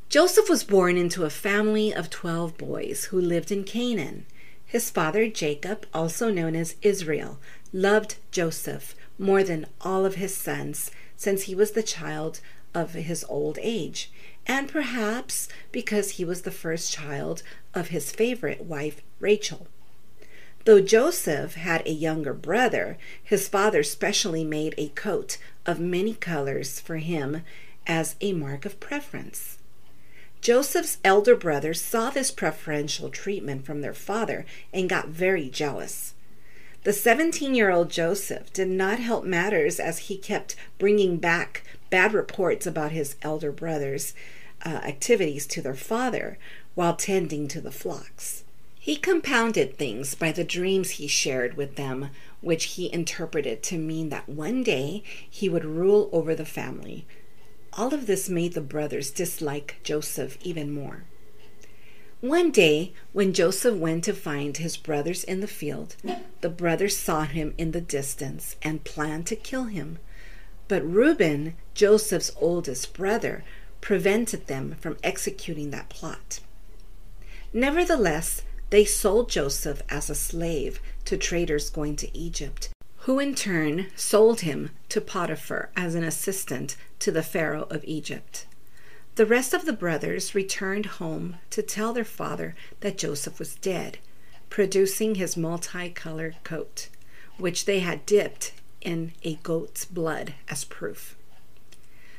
Joseph 0.09 0.49
was 0.49 0.63
born 0.63 0.97
into 0.97 1.23
a 1.23 1.29
family 1.29 1.93
of 1.93 2.09
12 2.09 2.57
boys 2.57 3.05
who 3.05 3.21
lived 3.21 3.51
in 3.51 3.63
Canaan. 3.63 4.25
His 4.65 4.89
father, 4.89 5.27
Jacob, 5.27 5.85
also 5.93 6.31
known 6.31 6.55
as 6.55 6.75
Israel, 6.81 7.39
loved 7.71 8.15
Joseph 8.31 8.95
more 9.19 9.43
than 9.43 9.67
all 9.81 10.05
of 10.05 10.15
his 10.15 10.35
sons 10.35 10.89
since 11.15 11.43
he 11.43 11.53
was 11.53 11.71
the 11.71 11.83
child 11.83 12.39
of 12.73 12.93
his 12.93 13.23
old 13.29 13.59
age, 13.61 14.11
and 14.47 14.67
perhaps 14.67 15.47
because 15.71 16.11
he 16.11 16.25
was 16.25 16.41
the 16.41 16.51
first 16.51 16.91
child 16.91 17.43
of 17.75 17.89
his 17.89 18.11
favorite 18.11 18.61
wife, 18.61 19.01
Rachel. 19.19 19.67
Though 20.65 20.81
Joseph 20.81 21.55
had 21.55 21.85
a 21.85 21.91
younger 21.91 22.33
brother, 22.33 22.97
his 23.23 23.47
father 23.47 23.83
specially 23.83 24.43
made 24.43 24.75
a 24.77 24.89
coat 24.89 25.37
of 25.69 25.79
many 25.79 26.15
colors 26.15 26.79
for 26.79 26.97
him 26.97 27.43
as 27.85 28.15
a 28.21 28.33
mark 28.33 28.65
of 28.65 28.79
preference. 28.79 29.59
Joseph's 30.41 30.97
elder 31.03 31.35
brothers 31.35 31.79
saw 31.79 32.09
this 32.09 32.31
preferential 32.31 33.09
treatment 33.09 33.65
from 33.65 33.81
their 33.81 33.93
father 33.93 34.47
and 34.73 34.89
got 34.89 35.09
very 35.09 35.47
jealous. 35.47 36.15
The 36.85 36.93
17 36.93 37.53
year 37.53 37.69
old 37.69 37.91
Joseph 37.91 38.51
did 38.51 38.69
not 38.69 38.97
help 38.97 39.25
matters 39.25 39.79
as 39.79 39.99
he 39.99 40.17
kept 40.17 40.55
bringing 40.79 41.17
back 41.17 41.63
bad 41.91 42.13
reports 42.13 42.65
about 42.65 42.91
his 42.91 43.15
elder 43.21 43.51
brothers' 43.51 44.15
uh, 44.65 44.69
activities 44.69 45.45
to 45.47 45.61
their 45.61 45.75
father 45.75 46.39
while 46.73 46.95
tending 46.95 47.47
to 47.49 47.61
the 47.61 47.71
flocks. 47.71 48.43
He 48.89 48.95
compounded 48.95 49.77
things 49.77 50.15
by 50.15 50.31
the 50.31 50.43
dreams 50.43 50.89
he 50.89 51.05
shared 51.05 51.55
with 51.55 51.75
them, 51.75 52.09
which 52.41 52.73
he 52.73 52.91
interpreted 52.91 53.61
to 53.61 53.77
mean 53.77 54.09
that 54.09 54.27
one 54.27 54.63
day 54.63 55.03
he 55.29 55.47
would 55.47 55.63
rule 55.63 56.09
over 56.11 56.33
the 56.33 56.43
family. 56.43 57.05
All 57.73 57.93
of 57.93 58.07
this 58.07 58.29
made 58.29 58.53
the 58.53 58.61
brothers 58.61 59.11
dislike 59.11 59.75
Joseph 59.83 60.39
even 60.41 60.73
more. 60.73 61.03
One 62.19 62.49
day, 62.49 62.93
when 63.13 63.31
Joseph 63.31 63.75
went 63.75 64.05
to 64.05 64.13
find 64.13 64.57
his 64.57 64.75
brothers 64.75 65.23
in 65.23 65.41
the 65.41 65.47
field, 65.47 65.95
the 66.41 66.49
brothers 66.49 66.97
saw 66.97 67.25
him 67.25 67.53
in 67.59 67.73
the 67.73 67.81
distance 67.81 68.55
and 68.63 68.83
planned 68.83 69.27
to 69.27 69.35
kill 69.35 69.65
him. 69.65 69.99
But 70.67 70.81
Reuben, 70.83 71.53
Joseph's 71.75 72.31
oldest 72.41 72.95
brother, 72.95 73.43
prevented 73.81 74.47
them 74.47 74.77
from 74.79 74.97
executing 75.03 75.69
that 75.69 75.89
plot. 75.89 76.39
Nevertheless, 77.53 78.41
they 78.69 78.85
sold 78.85 79.29
Joseph 79.29 79.81
as 79.89 80.09
a 80.09 80.15
slave 80.15 80.79
to 81.05 81.17
traders 81.17 81.69
going 81.69 81.95
to 81.97 82.17
Egypt, 82.17 82.69
who 82.99 83.19
in 83.19 83.33
turn 83.33 83.87
sold 83.95 84.41
him 84.41 84.71
to 84.89 85.01
Potiphar 85.01 85.69
as 85.75 85.95
an 85.95 86.03
assistant 86.03 86.75
to 86.99 87.11
the 87.11 87.23
Pharaoh 87.23 87.67
of 87.69 87.83
Egypt. 87.85 88.45
The 89.15 89.25
rest 89.25 89.53
of 89.53 89.65
the 89.65 89.73
brothers 89.73 90.35
returned 90.35 90.85
home 90.85 91.37
to 91.49 91.61
tell 91.61 91.93
their 91.93 92.05
father 92.05 92.55
that 92.79 92.97
Joseph 92.97 93.39
was 93.39 93.55
dead, 93.55 93.97
producing 94.49 95.15
his 95.15 95.35
multicolored 95.35 96.37
coat, 96.43 96.89
which 97.37 97.65
they 97.65 97.79
had 97.79 98.05
dipped 98.05 98.53
in 98.81 99.13
a 99.23 99.35
goat's 99.35 99.83
blood 99.85 100.35
as 100.47 100.63
proof. 100.63 101.17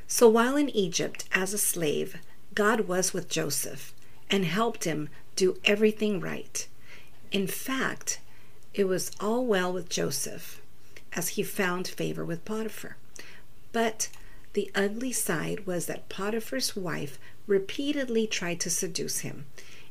So 0.06 0.28
while 0.28 0.56
in 0.56 0.68
Egypt 0.70 1.24
as 1.32 1.54
a 1.54 1.58
slave, 1.58 2.16
God 2.54 2.82
was 2.82 3.14
with 3.14 3.28
Joseph 3.28 3.94
and 4.28 4.44
helped 4.44 4.84
him 4.84 5.08
do 5.36 5.58
everything 5.64 6.20
right. 6.20 6.66
In 7.32 7.46
fact, 7.46 8.20
it 8.74 8.84
was 8.84 9.10
all 9.20 9.44
well 9.44 9.72
with 9.72 9.88
Joseph 9.88 10.60
as 11.12 11.30
he 11.30 11.42
found 11.42 11.88
favor 11.88 12.24
with 12.24 12.44
Potiphar. 12.44 12.96
But 13.72 14.08
the 14.52 14.70
ugly 14.74 15.12
side 15.12 15.66
was 15.66 15.86
that 15.86 16.08
Potiphar's 16.08 16.74
wife 16.76 17.18
repeatedly 17.46 18.26
tried 18.26 18.60
to 18.60 18.70
seduce 18.70 19.20
him. 19.20 19.46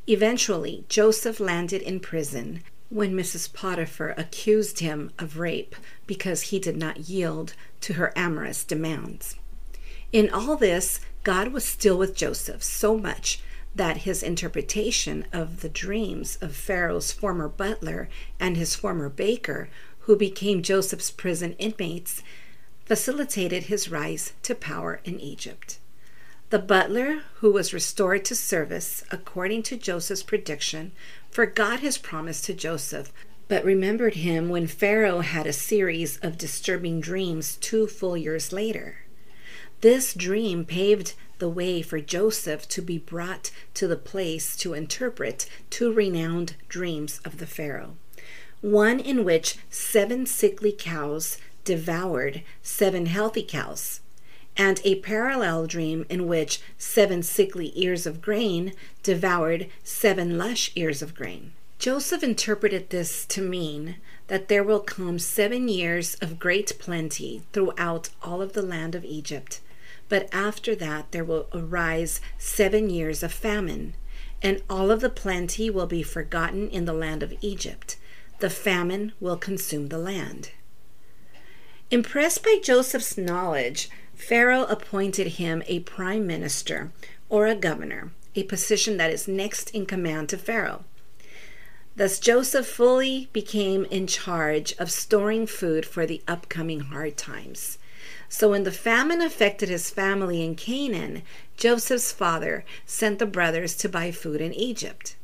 Eventually, 0.08 0.86
Joseph 0.90 1.40
landed 1.40 1.82
in 1.82 2.00
prison 2.00 2.62
when 2.90 3.16
Mrs. 3.16 3.52
Potiphar 3.54 4.16
accused 4.18 4.80
him 4.80 5.12
of 5.20 5.38
rape 5.38 5.76
because 6.08 6.44
he 6.44 6.60
did 6.60 6.76
not 6.76 7.10
yield 7.10 7.54
to 7.82 7.94
her 7.94 8.12
amorous 8.16 8.64
demands. 8.64 9.36
In 10.12 10.30
all 10.30 10.56
this, 10.56 11.00
God 11.24 11.50
was 11.50 11.64
still 11.64 11.98
with 11.98 12.16
Joseph 12.16 12.64
so 12.64 12.98
much 12.98 13.42
that 13.76 13.98
his 13.98 14.24
interpretation 14.24 15.26
of 15.32 15.62
the 15.62 15.70
dreams 15.70 16.38
of 16.42 16.56
Pharaoh's 16.56 17.12
former 17.12 17.48
butler 17.48 18.10
and 18.40 18.58
his 18.58 18.76
former 18.76 19.10
baker, 19.10 19.70
who 20.00 20.16
became 20.16 20.64
Joseph's 20.64 21.12
prison 21.12 21.54
inmates, 21.60 22.24
facilitated 22.86 23.64
his 23.64 23.90
rise 23.90 24.34
to 24.44 24.56
power 24.56 25.00
in 25.06 25.20
Egypt. 25.20 25.80
The 26.50 26.58
butler, 26.60 27.22
who 27.36 27.52
was 27.52 27.74
restored 27.74 28.26
to 28.26 28.36
service 28.36 29.04
according 29.12 29.62
to 29.64 29.78
Joseph's 29.78 30.24
prediction, 30.24 30.92
forgot 31.30 31.82
his 31.82 32.00
promise 32.00 32.42
to 32.42 32.56
Joseph, 32.56 33.14
but 33.48 33.64
remembered 33.64 34.16
him 34.16 34.50
when 34.50 34.66
Pharaoh 34.66 35.20
had 35.20 35.46
a 35.46 35.54
series 35.54 36.18
of 36.18 36.40
disturbing 36.40 37.02
dreams 37.02 37.56
two 37.58 37.86
full 37.86 38.18
years 38.18 38.52
later. 38.52 39.02
This 39.82 40.16
dream 40.16 40.66
paved 40.66 41.14
the 41.40 41.50
way 41.50 41.82
for 41.82 42.00
Joseph 42.00 42.68
to 42.70 42.82
be 42.82 42.98
brought 42.98 43.52
to 43.74 43.88
the 43.88 43.98
place 43.98 44.56
to 44.58 44.74
interpret 44.74 45.50
two 45.70 45.92
renowned 45.92 46.56
dreams 46.68 47.20
of 47.26 47.40
the 47.40 47.48
Pharaoh. 47.48 47.96
One 48.62 49.00
in 49.00 49.24
which 49.24 49.58
seven 49.70 50.26
sickly 50.26 50.72
cows 50.78 51.38
devoured 51.64 52.44
seven 52.62 53.06
healthy 53.06 53.44
cows, 53.44 54.02
and 54.58 54.82
a 54.84 54.96
parallel 54.96 55.66
dream 55.66 56.06
in 56.10 56.28
which 56.28 56.60
seven 56.78 57.24
sickly 57.24 57.72
ears 57.76 58.06
of 58.06 58.22
grain 58.22 58.74
devoured 59.02 59.68
seven 59.84 60.38
lush 60.38 60.72
ears 60.76 61.02
of 61.02 61.16
grain. 61.16 61.54
Joseph 61.80 62.24
interpreted 62.24 62.90
this 62.90 63.26
to 63.28 63.42
mean 63.42 63.96
that 64.28 64.50
there 64.50 64.64
will 64.64 64.82
come 64.82 65.18
seven 65.18 65.70
years 65.70 66.16
of 66.16 66.38
great 66.38 66.78
plenty 66.78 67.44
throughout 67.54 68.10
all 68.22 68.42
of 68.42 68.52
the 68.52 68.62
land 68.62 68.96
of 68.96 69.06
Egypt 69.06 69.62
But 70.10 70.28
after 70.34 70.76
that 70.76 71.12
there 71.12 71.24
will 71.24 71.48
arise 71.54 72.20
seven 72.38 72.90
years 72.90 73.24
of 73.24 73.32
famine, 73.32 73.94
and 74.42 74.64
all 74.70 74.92
of 74.92 75.02
the 75.02 75.10
plenty 75.10 75.70
will 75.70 75.86
be 75.86 76.04
forgotten 76.04 76.70
in 76.70 76.86
the 76.86 76.94
land 76.94 77.24
of 77.24 77.34
Egypt. 77.42 77.96
The 78.40 78.50
famine 78.50 79.14
will 79.20 79.38
consume 79.38 79.88
the 79.90 79.98
land. 79.98 80.52
Impressed 81.92 82.44
by 82.44 82.60
Joseph's 82.62 83.18
knowledge, 83.18 83.90
Pharaoh 84.16 84.66
appointed 84.66 85.28
him 85.34 85.64
a 85.68 85.80
prime 85.82 86.28
minister 86.28 86.92
or 87.30 87.48
a 87.48 87.56
governor, 87.56 88.12
a 88.36 88.44
position 88.44 88.98
that 88.98 89.12
is 89.12 89.28
next 89.28 89.70
in 89.72 89.86
command 89.86 90.30
to 90.30 90.38
Pharaoh. 90.38 90.86
Thus, 91.96 92.20
Joseph 92.20 92.68
fully 92.68 93.30
became 93.34 93.86
in 93.86 94.08
charge 94.08 94.74
of 94.80 94.92
storing 94.92 95.46
food 95.46 95.86
for 95.86 96.06
the 96.06 96.22
upcoming 96.28 96.80
hard 96.80 97.18
times. 97.18 97.78
So, 98.32 98.52
when 98.52 98.64
the 98.64 98.72
famine 98.72 99.22
affected 99.22 99.70
his 99.70 99.90
family 99.90 100.44
in 100.44 100.54
Canaan, 100.56 101.24
Joseph's 101.58 102.12
father 102.12 102.64
sent 102.86 103.18
the 103.18 103.26
brothers 103.26 103.76
to 103.78 103.90
buy 103.90 104.12
food 104.12 104.40
in 104.40 104.54
Egypt. 104.54 105.16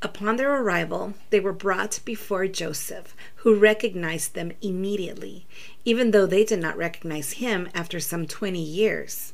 Upon 0.00 0.36
their 0.36 0.54
arrival, 0.54 1.14
they 1.30 1.40
were 1.40 1.52
brought 1.52 1.98
before 2.04 2.46
Joseph, 2.46 3.16
who 3.36 3.56
recognized 3.58 4.34
them 4.34 4.52
immediately, 4.62 5.46
even 5.84 6.12
though 6.12 6.26
they 6.26 6.44
did 6.44 6.60
not 6.60 6.76
recognize 6.76 7.32
him 7.32 7.68
after 7.74 7.98
some 7.98 8.26
20 8.26 8.60
years. 8.62 9.32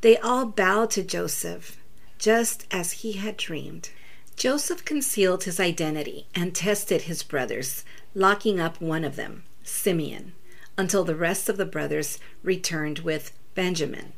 They 0.00 0.16
all 0.16 0.46
bowed 0.46 0.90
to 0.92 1.02
Joseph, 1.04 1.78
just 2.18 2.66
as 2.70 2.92
he 2.92 3.12
had 3.12 3.36
dreamed. 3.36 3.90
Joseph 4.34 4.84
concealed 4.84 5.44
his 5.44 5.60
identity 5.60 6.26
and 6.34 6.54
tested 6.54 7.02
his 7.02 7.22
brothers, 7.22 7.84
locking 8.14 8.58
up 8.58 8.80
one 8.80 9.04
of 9.04 9.14
them, 9.16 9.44
Simeon, 9.62 10.32
until 10.76 11.04
the 11.04 11.16
rest 11.16 11.48
of 11.48 11.56
the 11.56 11.66
brothers 11.66 12.18
returned 12.42 13.00
with 13.00 13.32
Benjamin. 13.54 14.12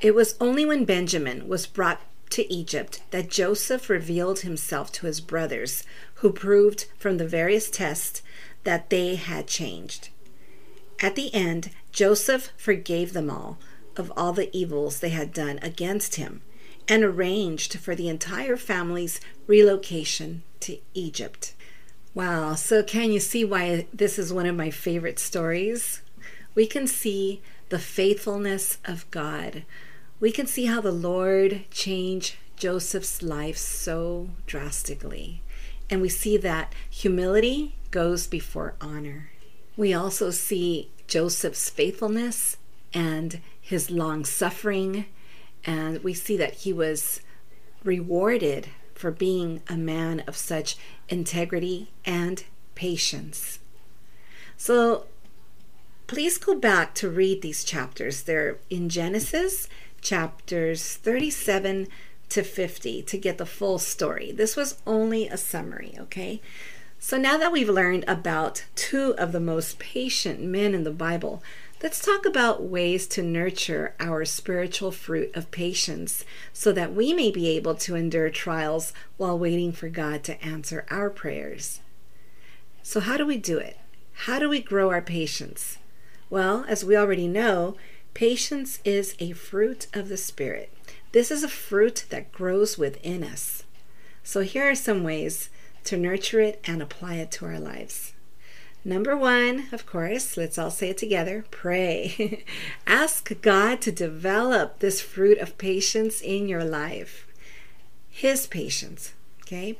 It 0.00 0.14
was 0.14 0.36
only 0.40 0.64
when 0.64 0.84
Benjamin 0.84 1.48
was 1.48 1.66
brought 1.66 2.00
to 2.30 2.52
Egypt 2.52 3.02
that 3.10 3.30
Joseph 3.30 3.88
revealed 3.88 4.40
himself 4.40 4.92
to 4.92 5.06
his 5.06 5.20
brothers, 5.20 5.82
who 6.16 6.32
proved 6.32 6.86
from 6.98 7.16
the 7.16 7.26
various 7.26 7.70
tests 7.70 8.22
that 8.64 8.90
they 8.90 9.14
had 9.16 9.46
changed. 9.46 10.10
At 11.00 11.14
the 11.14 11.32
end, 11.34 11.70
Joseph 11.92 12.50
forgave 12.56 13.12
them 13.12 13.30
all 13.30 13.58
of 13.96 14.12
all 14.16 14.32
the 14.32 14.54
evils 14.56 15.00
they 15.00 15.08
had 15.08 15.32
done 15.32 15.58
against 15.62 16.16
him 16.16 16.42
and 16.88 17.04
arranged 17.04 17.78
for 17.78 17.94
the 17.94 18.08
entire 18.08 18.56
family's 18.56 19.20
relocation 19.46 20.42
to 20.60 20.78
Egypt. 20.94 21.54
Wow, 22.14 22.54
so 22.54 22.82
can 22.82 23.12
you 23.12 23.20
see 23.20 23.44
why 23.44 23.86
this 23.92 24.18
is 24.18 24.32
one 24.32 24.46
of 24.46 24.56
my 24.56 24.70
favorite 24.70 25.18
stories? 25.18 26.02
We 26.54 26.66
can 26.66 26.86
see 26.86 27.42
the 27.68 27.78
faithfulness 27.78 28.78
of 28.84 29.08
God 29.10 29.64
we 30.20 30.32
can 30.32 30.46
see 30.46 30.66
how 30.66 30.80
the 30.80 30.92
Lord 30.92 31.64
changed 31.70 32.36
Joseph's 32.56 33.22
life 33.22 33.56
so 33.56 34.30
drastically. 34.46 35.42
And 35.88 36.00
we 36.00 36.08
see 36.08 36.36
that 36.38 36.72
humility 36.90 37.76
goes 37.90 38.26
before 38.26 38.74
honor. 38.80 39.30
We 39.76 39.94
also 39.94 40.30
see 40.30 40.90
Joseph's 41.06 41.70
faithfulness 41.70 42.56
and 42.92 43.40
his 43.60 43.90
long 43.90 44.24
suffering. 44.24 45.06
And 45.64 46.02
we 46.02 46.14
see 46.14 46.36
that 46.36 46.54
he 46.54 46.72
was 46.72 47.20
rewarded 47.84 48.68
for 48.98 49.10
being 49.10 49.62
a 49.68 49.76
man 49.76 50.20
of 50.26 50.36
such 50.36 50.76
integrity 51.08 51.90
and 52.04 52.44
patience. 52.74 53.60
So 54.56 55.06
please 56.08 56.36
go 56.36 56.54
back 56.54 56.94
to 56.96 57.08
read 57.08 57.42
these 57.42 57.62
chapters. 57.62 58.22
They're 58.22 58.58
in 58.68 58.88
Genesis 58.88 59.68
chapters 60.00 60.96
37 60.96 61.88
to 62.28 62.42
50 62.42 63.02
to 63.02 63.18
get 63.18 63.38
the 63.38 63.46
full 63.46 63.78
story. 63.78 64.32
This 64.32 64.56
was 64.56 64.80
only 64.86 65.28
a 65.28 65.36
summary, 65.36 65.94
okay? 65.98 66.40
So 66.98 67.16
now 67.16 67.38
that 67.38 67.52
we've 67.52 67.68
learned 67.68 68.04
about 68.08 68.64
two 68.74 69.14
of 69.16 69.32
the 69.32 69.40
most 69.40 69.78
patient 69.78 70.40
men 70.40 70.74
in 70.74 70.82
the 70.82 70.90
Bible, 70.90 71.42
let's 71.82 72.00
talk 72.00 72.26
about 72.26 72.62
ways 72.62 73.06
to 73.06 73.22
nurture 73.22 73.94
our 74.00 74.24
spiritual 74.24 74.90
fruit 74.90 75.30
of 75.34 75.50
patience 75.50 76.24
so 76.52 76.72
that 76.72 76.94
we 76.94 77.12
may 77.12 77.30
be 77.30 77.48
able 77.48 77.74
to 77.74 77.94
endure 77.94 78.30
trials 78.30 78.92
while 79.16 79.38
waiting 79.38 79.72
for 79.72 79.88
God 79.88 80.24
to 80.24 80.44
answer 80.44 80.86
our 80.90 81.10
prayers. 81.10 81.80
So, 82.82 83.00
how 83.00 83.16
do 83.16 83.26
we 83.26 83.36
do 83.36 83.58
it? 83.58 83.78
How 84.12 84.38
do 84.38 84.48
we 84.48 84.60
grow 84.60 84.90
our 84.90 85.02
patience? 85.02 85.78
Well, 86.30 86.64
as 86.68 86.84
we 86.84 86.96
already 86.96 87.28
know, 87.28 87.76
Patience 88.18 88.80
is 88.84 89.14
a 89.20 89.30
fruit 89.30 89.86
of 89.94 90.08
the 90.08 90.16
Spirit. 90.16 90.72
This 91.12 91.30
is 91.30 91.44
a 91.44 91.48
fruit 91.48 92.04
that 92.10 92.32
grows 92.32 92.76
within 92.76 93.22
us. 93.22 93.62
So, 94.24 94.40
here 94.40 94.68
are 94.68 94.74
some 94.74 95.04
ways 95.04 95.50
to 95.84 95.96
nurture 95.96 96.40
it 96.40 96.60
and 96.64 96.82
apply 96.82 97.14
it 97.14 97.30
to 97.32 97.46
our 97.46 97.60
lives. 97.60 98.14
Number 98.88 99.14
one, 99.14 99.68
of 99.70 99.84
course, 99.84 100.38
let's 100.38 100.56
all 100.56 100.70
say 100.70 100.88
it 100.88 100.96
together 100.96 101.44
pray. 101.50 102.42
Ask 102.86 103.38
God 103.42 103.82
to 103.82 103.92
develop 103.92 104.78
this 104.78 105.02
fruit 105.02 105.36
of 105.36 105.58
patience 105.58 106.22
in 106.22 106.48
your 106.48 106.64
life. 106.64 107.26
His 108.08 108.46
patience, 108.46 109.12
okay? 109.42 109.78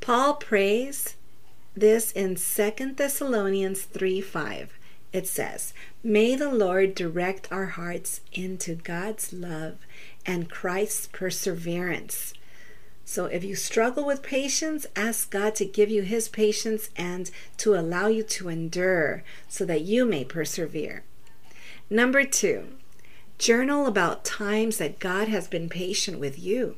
Paul 0.00 0.34
prays 0.34 1.14
this 1.76 2.10
in 2.10 2.36
Second 2.36 2.96
Thessalonians 2.96 3.82
3 3.82 4.20
5 4.20 4.76
it 5.12 5.28
says, 5.28 5.72
May 6.02 6.34
the 6.34 6.50
Lord 6.50 6.96
direct 6.96 7.52
our 7.52 7.66
hearts 7.66 8.22
into 8.32 8.74
God's 8.74 9.32
love 9.32 9.76
and 10.26 10.50
Christ's 10.50 11.06
perseverance. 11.12 12.34
So 13.08 13.24
if 13.24 13.42
you 13.42 13.56
struggle 13.56 14.04
with 14.04 14.22
patience, 14.22 14.84
ask 14.94 15.30
God 15.30 15.54
to 15.54 15.64
give 15.64 15.88
you 15.88 16.02
his 16.02 16.28
patience 16.28 16.90
and 16.94 17.30
to 17.56 17.74
allow 17.74 18.08
you 18.08 18.22
to 18.24 18.50
endure 18.50 19.24
so 19.48 19.64
that 19.64 19.80
you 19.80 20.04
may 20.04 20.26
persevere. 20.26 21.04
Number 21.88 22.24
two, 22.24 22.66
journal 23.38 23.86
about 23.86 24.26
times 24.26 24.76
that 24.76 24.98
God 24.98 25.28
has 25.28 25.48
been 25.48 25.70
patient 25.70 26.20
with 26.20 26.38
you. 26.38 26.76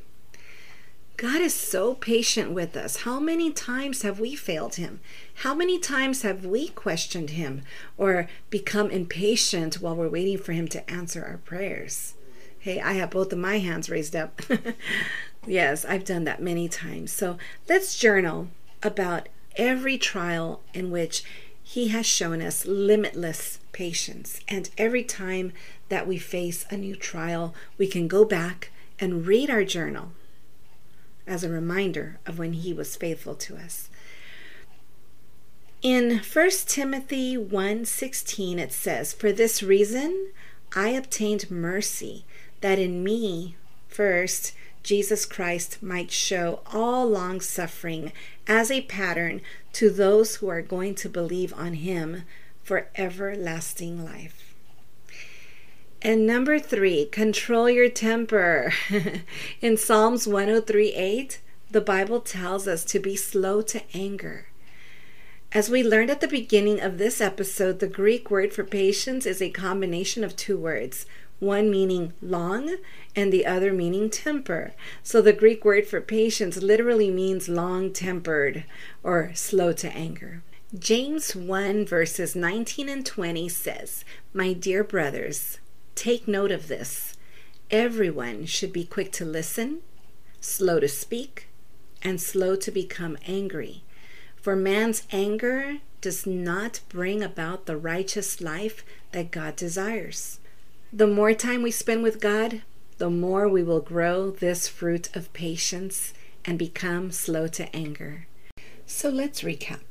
God 1.17 1.41
is 1.41 1.53
so 1.53 1.95
patient 1.95 2.51
with 2.51 2.77
us. 2.77 3.01
How 3.01 3.19
many 3.19 3.51
times 3.51 4.03
have 4.03 4.21
we 4.21 4.33
failed 4.33 4.75
Him? 4.75 5.01
How 5.43 5.53
many 5.53 5.79
times 5.79 6.21
have 6.21 6.45
we 6.45 6.69
questioned 6.69 7.31
Him 7.31 7.63
or 7.97 8.29
become 8.49 8.89
impatient 8.89 9.81
while 9.81 9.97
we're 9.97 10.07
waiting 10.07 10.37
for 10.37 10.53
Him 10.53 10.69
to 10.69 10.89
answer 10.89 11.25
our 11.25 11.39
prayers? 11.39 12.13
Hey, 12.57 12.79
I 12.79 12.93
have 12.93 13.09
both 13.09 13.33
of 13.33 13.39
my 13.39 13.57
hands 13.59 13.89
raised 13.89 14.15
up. 14.15 14.39
yes, 15.45 15.85
I've 15.85 16.05
done 16.05 16.23
that 16.25 16.41
many 16.41 16.67
times. 16.67 17.11
So 17.11 17.37
let's 17.67 17.97
journal 17.97 18.49
about 18.83 19.29
every 19.55 19.97
trial 19.97 20.61
in 20.73 20.91
which 20.91 21.23
He 21.63 21.89
has 21.89 22.05
shown 22.05 22.41
us 22.41 22.65
limitless 22.65 23.59
patience. 23.71 24.41
And 24.47 24.69
every 24.77 25.03
time 25.03 25.53
that 25.89 26.07
we 26.07 26.17
face 26.17 26.65
a 26.69 26.77
new 26.77 26.95
trial, 26.95 27.53
we 27.77 27.87
can 27.87 28.07
go 28.07 28.25
back 28.25 28.71
and 28.99 29.25
read 29.25 29.49
our 29.49 29.63
journal 29.63 30.11
as 31.27 31.43
a 31.43 31.49
reminder 31.49 32.19
of 32.25 32.37
when 32.37 32.53
he 32.53 32.73
was 32.73 32.95
faithful 32.95 33.35
to 33.35 33.55
us. 33.55 33.89
In 35.81 36.19
1 36.19 36.67
Timothy 36.67 37.35
1:16 37.35 38.59
it 38.59 38.71
says, 38.71 39.13
"For 39.13 39.31
this 39.31 39.63
reason 39.63 40.31
I 40.73 40.89
obtained 40.89 41.49
mercy, 41.49 42.25
that 42.61 42.77
in 42.77 43.03
me 43.03 43.55
first 43.87 44.53
Jesus 44.83 45.25
Christ 45.25 45.81
might 45.81 46.11
show 46.11 46.61
all 46.67 47.07
long 47.07 47.39
suffering 47.41 48.11
as 48.47 48.71
a 48.71 48.81
pattern 48.81 49.41
to 49.73 49.89
those 49.89 50.37
who 50.37 50.47
are 50.47 50.61
going 50.61 50.95
to 50.95 51.09
believe 51.09 51.53
on 51.53 51.73
him 51.73 52.23
for 52.63 52.87
everlasting 52.95 54.03
life." 54.03 54.51
And 56.01 56.25
number 56.25 56.57
three, 56.57 57.05
control 57.05 57.69
your 57.69 57.89
temper. 57.89 58.73
In 59.61 59.77
Psalms 59.77 60.27
103 60.27 60.93
8, 60.93 61.39
the 61.69 61.81
Bible 61.81 62.21
tells 62.21 62.67
us 62.67 62.83
to 62.85 62.99
be 62.99 63.15
slow 63.15 63.61
to 63.61 63.81
anger. 63.93 64.47
As 65.53 65.69
we 65.69 65.83
learned 65.83 66.09
at 66.09 66.21
the 66.21 66.27
beginning 66.27 66.79
of 66.79 66.97
this 66.97 67.21
episode, 67.21 67.79
the 67.79 67.87
Greek 67.87 68.31
word 68.31 68.51
for 68.51 68.63
patience 68.63 69.25
is 69.25 69.41
a 69.41 69.49
combination 69.49 70.23
of 70.23 70.35
two 70.35 70.57
words, 70.57 71.05
one 71.41 71.69
meaning 71.69 72.13
long 72.21 72.77
and 73.13 73.33
the 73.33 73.45
other 73.45 73.73
meaning 73.73 74.09
temper. 74.09 74.71
So 75.03 75.21
the 75.21 75.33
Greek 75.33 75.65
word 75.65 75.85
for 75.85 75.99
patience 75.99 76.57
literally 76.57 77.11
means 77.11 77.49
long 77.49 77.91
tempered 77.91 78.63
or 79.03 79.31
slow 79.33 79.73
to 79.73 79.91
anger. 79.91 80.43
James 80.77 81.35
1 81.35 81.85
verses 81.85 82.33
19 82.33 82.87
and 82.87 83.05
20 83.05 83.49
says, 83.49 84.05
My 84.33 84.53
dear 84.53 84.85
brothers, 84.85 85.59
Take 85.95 86.27
note 86.27 86.51
of 86.51 86.67
this. 86.67 87.15
Everyone 87.69 88.45
should 88.45 88.73
be 88.73 88.85
quick 88.85 89.11
to 89.13 89.25
listen, 89.25 89.81
slow 90.39 90.79
to 90.79 90.87
speak, 90.87 91.47
and 92.01 92.19
slow 92.19 92.55
to 92.55 92.71
become 92.71 93.17
angry. 93.27 93.83
For 94.35 94.55
man's 94.55 95.03
anger 95.11 95.77
does 96.01 96.25
not 96.25 96.79
bring 96.89 97.21
about 97.21 97.65
the 97.65 97.77
righteous 97.77 98.41
life 98.41 98.83
that 99.11 99.29
God 99.29 99.55
desires. 99.55 100.39
The 100.93 101.07
more 101.07 101.33
time 101.33 101.63
we 101.63 101.71
spend 101.71 102.03
with 102.03 102.19
God, 102.19 102.63
the 102.97 103.09
more 103.09 103.47
we 103.47 103.63
will 103.63 103.79
grow 103.79 104.29
this 104.29 104.67
fruit 104.67 105.15
of 105.15 105.31
patience 105.31 106.13
and 106.43 106.59
become 106.59 107.13
slow 107.13 107.47
to 107.47 107.73
anger. 107.73 108.27
So 108.85 109.07
let's 109.07 109.41
recap. 109.41 109.83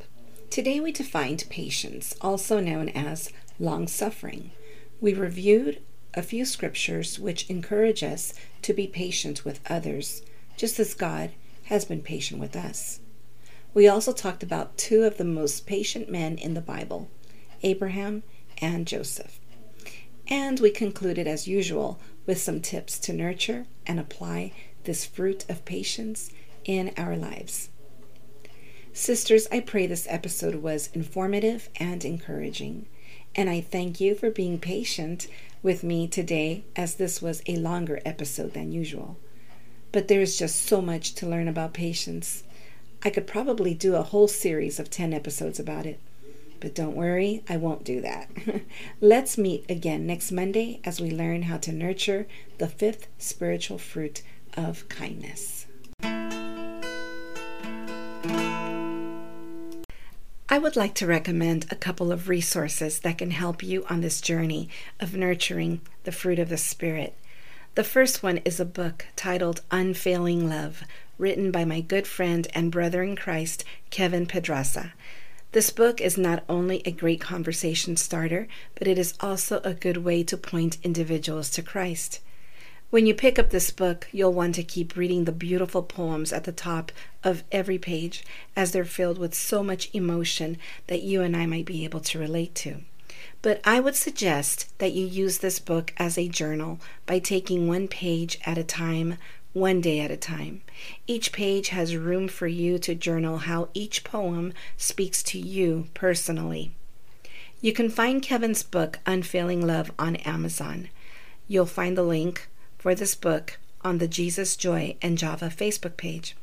Today 0.50 0.78
we 0.78 0.92
defined 0.92 1.44
patience, 1.48 2.14
also 2.20 2.60
known 2.60 2.90
as 2.90 3.32
long 3.58 3.88
suffering. 3.88 4.50
We 5.00 5.14
reviewed 5.14 5.80
a 6.12 6.22
few 6.22 6.44
scriptures 6.44 7.18
which 7.18 7.48
encourage 7.48 8.02
us 8.02 8.34
to 8.60 8.74
be 8.74 8.86
patient 8.86 9.42
with 9.42 9.60
others, 9.70 10.20
just 10.58 10.78
as 10.78 10.92
God 10.92 11.30
has 11.64 11.86
been 11.86 12.02
patient 12.02 12.38
with 12.40 12.54
us. 12.54 13.00
We 13.72 13.88
also 13.88 14.12
talked 14.12 14.42
about 14.42 14.76
two 14.76 15.04
of 15.04 15.16
the 15.16 15.24
most 15.24 15.66
patient 15.66 16.10
men 16.10 16.36
in 16.36 16.52
the 16.52 16.60
Bible, 16.60 17.08
Abraham 17.62 18.22
and 18.60 18.86
Joseph. 18.86 19.39
And 20.30 20.60
we 20.60 20.70
concluded, 20.70 21.26
as 21.26 21.48
usual, 21.48 21.98
with 22.24 22.40
some 22.40 22.60
tips 22.60 23.00
to 23.00 23.12
nurture 23.12 23.66
and 23.84 23.98
apply 23.98 24.52
this 24.84 25.04
fruit 25.04 25.44
of 25.48 25.64
patience 25.64 26.30
in 26.64 26.92
our 26.96 27.16
lives. 27.16 27.70
Sisters, 28.92 29.48
I 29.50 29.60
pray 29.60 29.86
this 29.86 30.06
episode 30.08 30.56
was 30.56 30.90
informative 30.94 31.68
and 31.76 32.04
encouraging. 32.04 32.86
And 33.34 33.50
I 33.50 33.60
thank 33.60 34.00
you 34.00 34.14
for 34.14 34.30
being 34.30 34.58
patient 34.58 35.26
with 35.62 35.82
me 35.82 36.06
today, 36.06 36.64
as 36.76 36.94
this 36.94 37.20
was 37.20 37.42
a 37.46 37.56
longer 37.56 38.00
episode 38.04 38.54
than 38.54 38.72
usual. 38.72 39.16
But 39.92 40.08
there 40.08 40.20
is 40.20 40.38
just 40.38 40.62
so 40.62 40.80
much 40.80 41.14
to 41.16 41.26
learn 41.26 41.48
about 41.48 41.74
patience. 41.74 42.44
I 43.02 43.10
could 43.10 43.26
probably 43.26 43.74
do 43.74 43.96
a 43.96 44.02
whole 44.02 44.28
series 44.28 44.78
of 44.78 44.90
10 44.90 45.12
episodes 45.12 45.58
about 45.58 45.86
it. 45.86 45.98
But 46.60 46.74
don't 46.74 46.94
worry, 46.94 47.42
I 47.48 47.56
won't 47.56 47.84
do 47.84 48.02
that. 48.02 48.30
Let's 49.00 49.38
meet 49.38 49.64
again 49.68 50.06
next 50.06 50.30
Monday 50.30 50.80
as 50.84 51.00
we 51.00 51.10
learn 51.10 51.42
how 51.42 51.56
to 51.58 51.72
nurture 51.72 52.26
the 52.58 52.68
fifth 52.68 53.08
spiritual 53.18 53.78
fruit 53.78 54.22
of 54.56 54.88
kindness. 54.88 55.66
I 60.52 60.58
would 60.58 60.74
like 60.74 60.94
to 60.96 61.06
recommend 61.06 61.66
a 61.70 61.76
couple 61.76 62.10
of 62.10 62.28
resources 62.28 62.98
that 63.00 63.18
can 63.18 63.30
help 63.30 63.62
you 63.62 63.86
on 63.88 64.00
this 64.00 64.20
journey 64.20 64.68
of 64.98 65.14
nurturing 65.14 65.80
the 66.02 66.12
fruit 66.12 66.40
of 66.40 66.48
the 66.48 66.58
Spirit. 66.58 67.14
The 67.76 67.84
first 67.84 68.22
one 68.22 68.38
is 68.38 68.58
a 68.58 68.64
book 68.64 69.06
titled 69.14 69.62
Unfailing 69.70 70.48
Love, 70.48 70.82
written 71.18 71.52
by 71.52 71.64
my 71.64 71.80
good 71.80 72.06
friend 72.08 72.48
and 72.52 72.72
brother 72.72 73.04
in 73.04 73.14
Christ, 73.14 73.64
Kevin 73.90 74.26
Pedraza. 74.26 74.92
This 75.52 75.70
book 75.70 76.00
is 76.00 76.16
not 76.16 76.44
only 76.48 76.80
a 76.84 76.92
great 76.92 77.20
conversation 77.20 77.96
starter, 77.96 78.46
but 78.76 78.86
it 78.86 78.98
is 78.98 79.14
also 79.18 79.60
a 79.64 79.74
good 79.74 79.96
way 79.96 80.22
to 80.22 80.36
point 80.36 80.78
individuals 80.84 81.50
to 81.50 81.62
Christ. 81.62 82.20
When 82.90 83.04
you 83.04 83.14
pick 83.14 83.36
up 83.36 83.50
this 83.50 83.72
book, 83.72 84.06
you'll 84.12 84.32
want 84.32 84.54
to 84.56 84.62
keep 84.62 84.96
reading 84.96 85.24
the 85.24 85.32
beautiful 85.32 85.82
poems 85.82 86.32
at 86.32 86.44
the 86.44 86.52
top 86.52 86.92
of 87.24 87.42
every 87.50 87.78
page, 87.78 88.24
as 88.54 88.70
they're 88.70 88.84
filled 88.84 89.18
with 89.18 89.34
so 89.34 89.64
much 89.64 89.90
emotion 89.92 90.56
that 90.86 91.02
you 91.02 91.20
and 91.20 91.36
I 91.36 91.46
might 91.46 91.66
be 91.66 91.84
able 91.84 92.00
to 92.00 92.18
relate 92.20 92.54
to. 92.56 92.82
But 93.42 93.60
I 93.64 93.80
would 93.80 93.96
suggest 93.96 94.78
that 94.78 94.92
you 94.92 95.04
use 95.04 95.38
this 95.38 95.58
book 95.58 95.92
as 95.96 96.16
a 96.16 96.28
journal 96.28 96.78
by 97.06 97.18
taking 97.18 97.66
one 97.66 97.88
page 97.88 98.38
at 98.46 98.58
a 98.58 98.62
time, 98.64 99.18
one 99.52 99.80
day 99.80 100.00
at 100.00 100.10
a 100.10 100.16
time. 100.16 100.62
Each 101.06 101.32
page 101.32 101.68
has 101.68 101.96
room 101.96 102.28
for 102.28 102.46
you 102.46 102.78
to 102.78 102.94
journal 102.94 103.38
how 103.38 103.68
each 103.74 104.04
poem 104.04 104.52
speaks 104.76 105.22
to 105.24 105.38
you 105.38 105.88
personally. 105.94 106.72
You 107.60 107.72
can 107.72 107.90
find 107.90 108.22
Kevin's 108.22 108.62
book, 108.62 109.00
Unfailing 109.06 109.66
Love, 109.66 109.90
on 109.98 110.16
Amazon. 110.16 110.88
You'll 111.48 111.66
find 111.66 111.96
the 111.96 112.02
link 112.02 112.48
for 112.78 112.94
this 112.94 113.14
book 113.14 113.58
on 113.82 113.98
the 113.98 114.08
Jesus 114.08 114.56
Joy 114.56 114.96
and 115.02 115.18
Java 115.18 115.46
Facebook 115.54 115.96
page. 115.96 116.36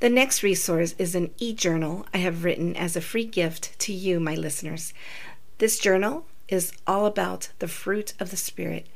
The 0.00 0.10
next 0.10 0.42
resource 0.42 0.94
is 0.98 1.14
an 1.14 1.30
e 1.38 1.54
journal 1.54 2.06
I 2.12 2.18
have 2.18 2.44
written 2.44 2.76
as 2.76 2.96
a 2.96 3.00
free 3.00 3.24
gift 3.24 3.78
to 3.80 3.92
you, 3.92 4.20
my 4.20 4.34
listeners. 4.34 4.92
This 5.58 5.78
journal 5.78 6.26
is 6.48 6.72
all 6.86 7.06
about 7.06 7.48
the 7.58 7.68
fruit 7.68 8.12
of 8.20 8.30
the 8.30 8.36
Spirit 8.36 8.86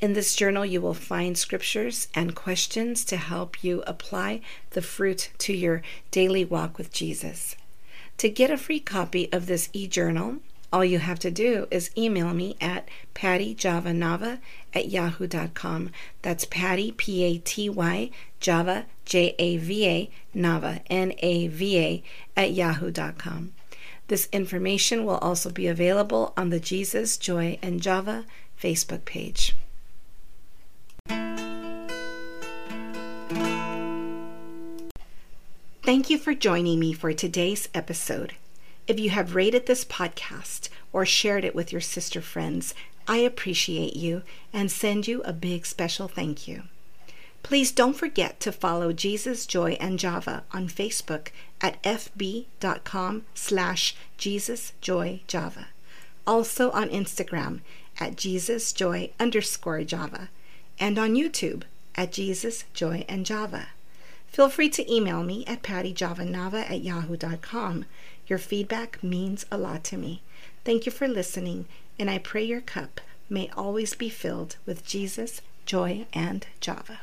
in 0.00 0.14
this 0.14 0.34
journal, 0.34 0.64
you 0.64 0.80
will 0.80 0.94
find 0.94 1.36
scriptures 1.36 2.08
and 2.14 2.34
questions 2.34 3.04
to 3.04 3.16
help 3.16 3.62
you 3.62 3.82
apply 3.86 4.40
the 4.70 4.82
fruit 4.82 5.30
to 5.38 5.52
your 5.52 5.82
daily 6.10 6.44
walk 6.44 6.78
with 6.78 6.92
Jesus. 6.92 7.54
To 8.18 8.28
get 8.28 8.50
a 8.50 8.56
free 8.56 8.80
copy 8.80 9.30
of 9.32 9.46
this 9.46 9.68
e 9.72 9.86
journal, 9.86 10.36
all 10.72 10.84
you 10.84 11.00
have 11.00 11.18
to 11.20 11.30
do 11.30 11.66
is 11.70 11.90
email 11.96 12.32
me 12.32 12.56
at 12.60 12.88
patyjavanava 13.14 14.38
at 14.72 14.88
yahoo.com. 14.88 15.90
That's 16.22 16.44
Paty, 16.44 16.96
P 16.96 17.24
A 17.24 17.38
T 17.38 17.68
Y, 17.68 18.10
Java, 18.38 18.86
J 19.04 19.34
A 19.38 19.56
V 19.56 19.86
A, 19.86 20.10
Nava, 20.34 20.80
N 20.88 21.12
A 21.18 21.48
V 21.48 21.78
A, 21.78 22.02
at 22.36 22.52
yahoo.com. 22.52 23.52
This 24.08 24.28
information 24.32 25.04
will 25.04 25.18
also 25.18 25.50
be 25.50 25.66
available 25.66 26.32
on 26.36 26.50
the 26.50 26.60
Jesus, 26.60 27.16
Joy, 27.16 27.58
and 27.62 27.80
Java 27.80 28.24
Facebook 28.60 29.04
page. 29.04 29.54
Thank 35.82 36.10
you 36.10 36.18
for 36.18 36.34
joining 36.34 36.78
me 36.78 36.92
for 36.92 37.14
today's 37.14 37.70
episode. 37.72 38.34
If 38.86 39.00
you 39.00 39.08
have 39.10 39.34
rated 39.34 39.64
this 39.64 39.82
podcast 39.82 40.68
or 40.92 41.06
shared 41.06 41.42
it 41.42 41.54
with 41.54 41.72
your 41.72 41.80
sister 41.80 42.20
friends, 42.20 42.74
I 43.08 43.16
appreciate 43.16 43.96
you 43.96 44.22
and 44.52 44.70
send 44.70 45.08
you 45.08 45.22
a 45.22 45.32
big 45.32 45.64
special 45.64 46.06
thank 46.06 46.46
you. 46.46 46.64
Please 47.42 47.72
don't 47.72 47.96
forget 47.96 48.40
to 48.40 48.52
follow 48.52 48.92
Jesus 48.92 49.46
Joy 49.46 49.78
and 49.80 49.98
Java 49.98 50.44
on 50.52 50.68
Facebook 50.68 51.28
at 51.62 51.82
fb.com 51.82 53.24
slash 53.34 53.96
jesusjoyjava. 54.18 55.64
Also 56.26 56.70
on 56.72 56.90
Instagram 56.90 57.60
at 57.98 58.16
jesusjoy 58.16 59.12
underscore 59.18 59.82
java 59.84 60.28
and 60.78 60.98
on 60.98 61.14
YouTube 61.14 61.62
at 61.96 62.12
Jesus 62.12 62.64
Joy 62.74 63.06
and 63.08 63.24
Java. 63.24 63.68
Feel 64.30 64.48
free 64.48 64.68
to 64.70 64.92
email 64.92 65.22
me 65.22 65.44
at 65.46 65.62
patyjavanava 65.62 66.70
at 66.70 66.82
yahoo.com. 66.82 67.84
Your 68.26 68.38
feedback 68.38 69.02
means 69.02 69.44
a 69.50 69.58
lot 69.58 69.82
to 69.84 69.96
me. 69.96 70.22
Thank 70.64 70.86
you 70.86 70.92
for 70.92 71.08
listening, 71.08 71.66
and 71.98 72.08
I 72.08 72.18
pray 72.18 72.44
your 72.44 72.60
cup 72.60 73.00
may 73.28 73.50
always 73.56 73.94
be 73.94 74.08
filled 74.08 74.56
with 74.66 74.86
Jesus, 74.86 75.40
joy, 75.66 76.06
and 76.12 76.46
Java. 76.60 77.00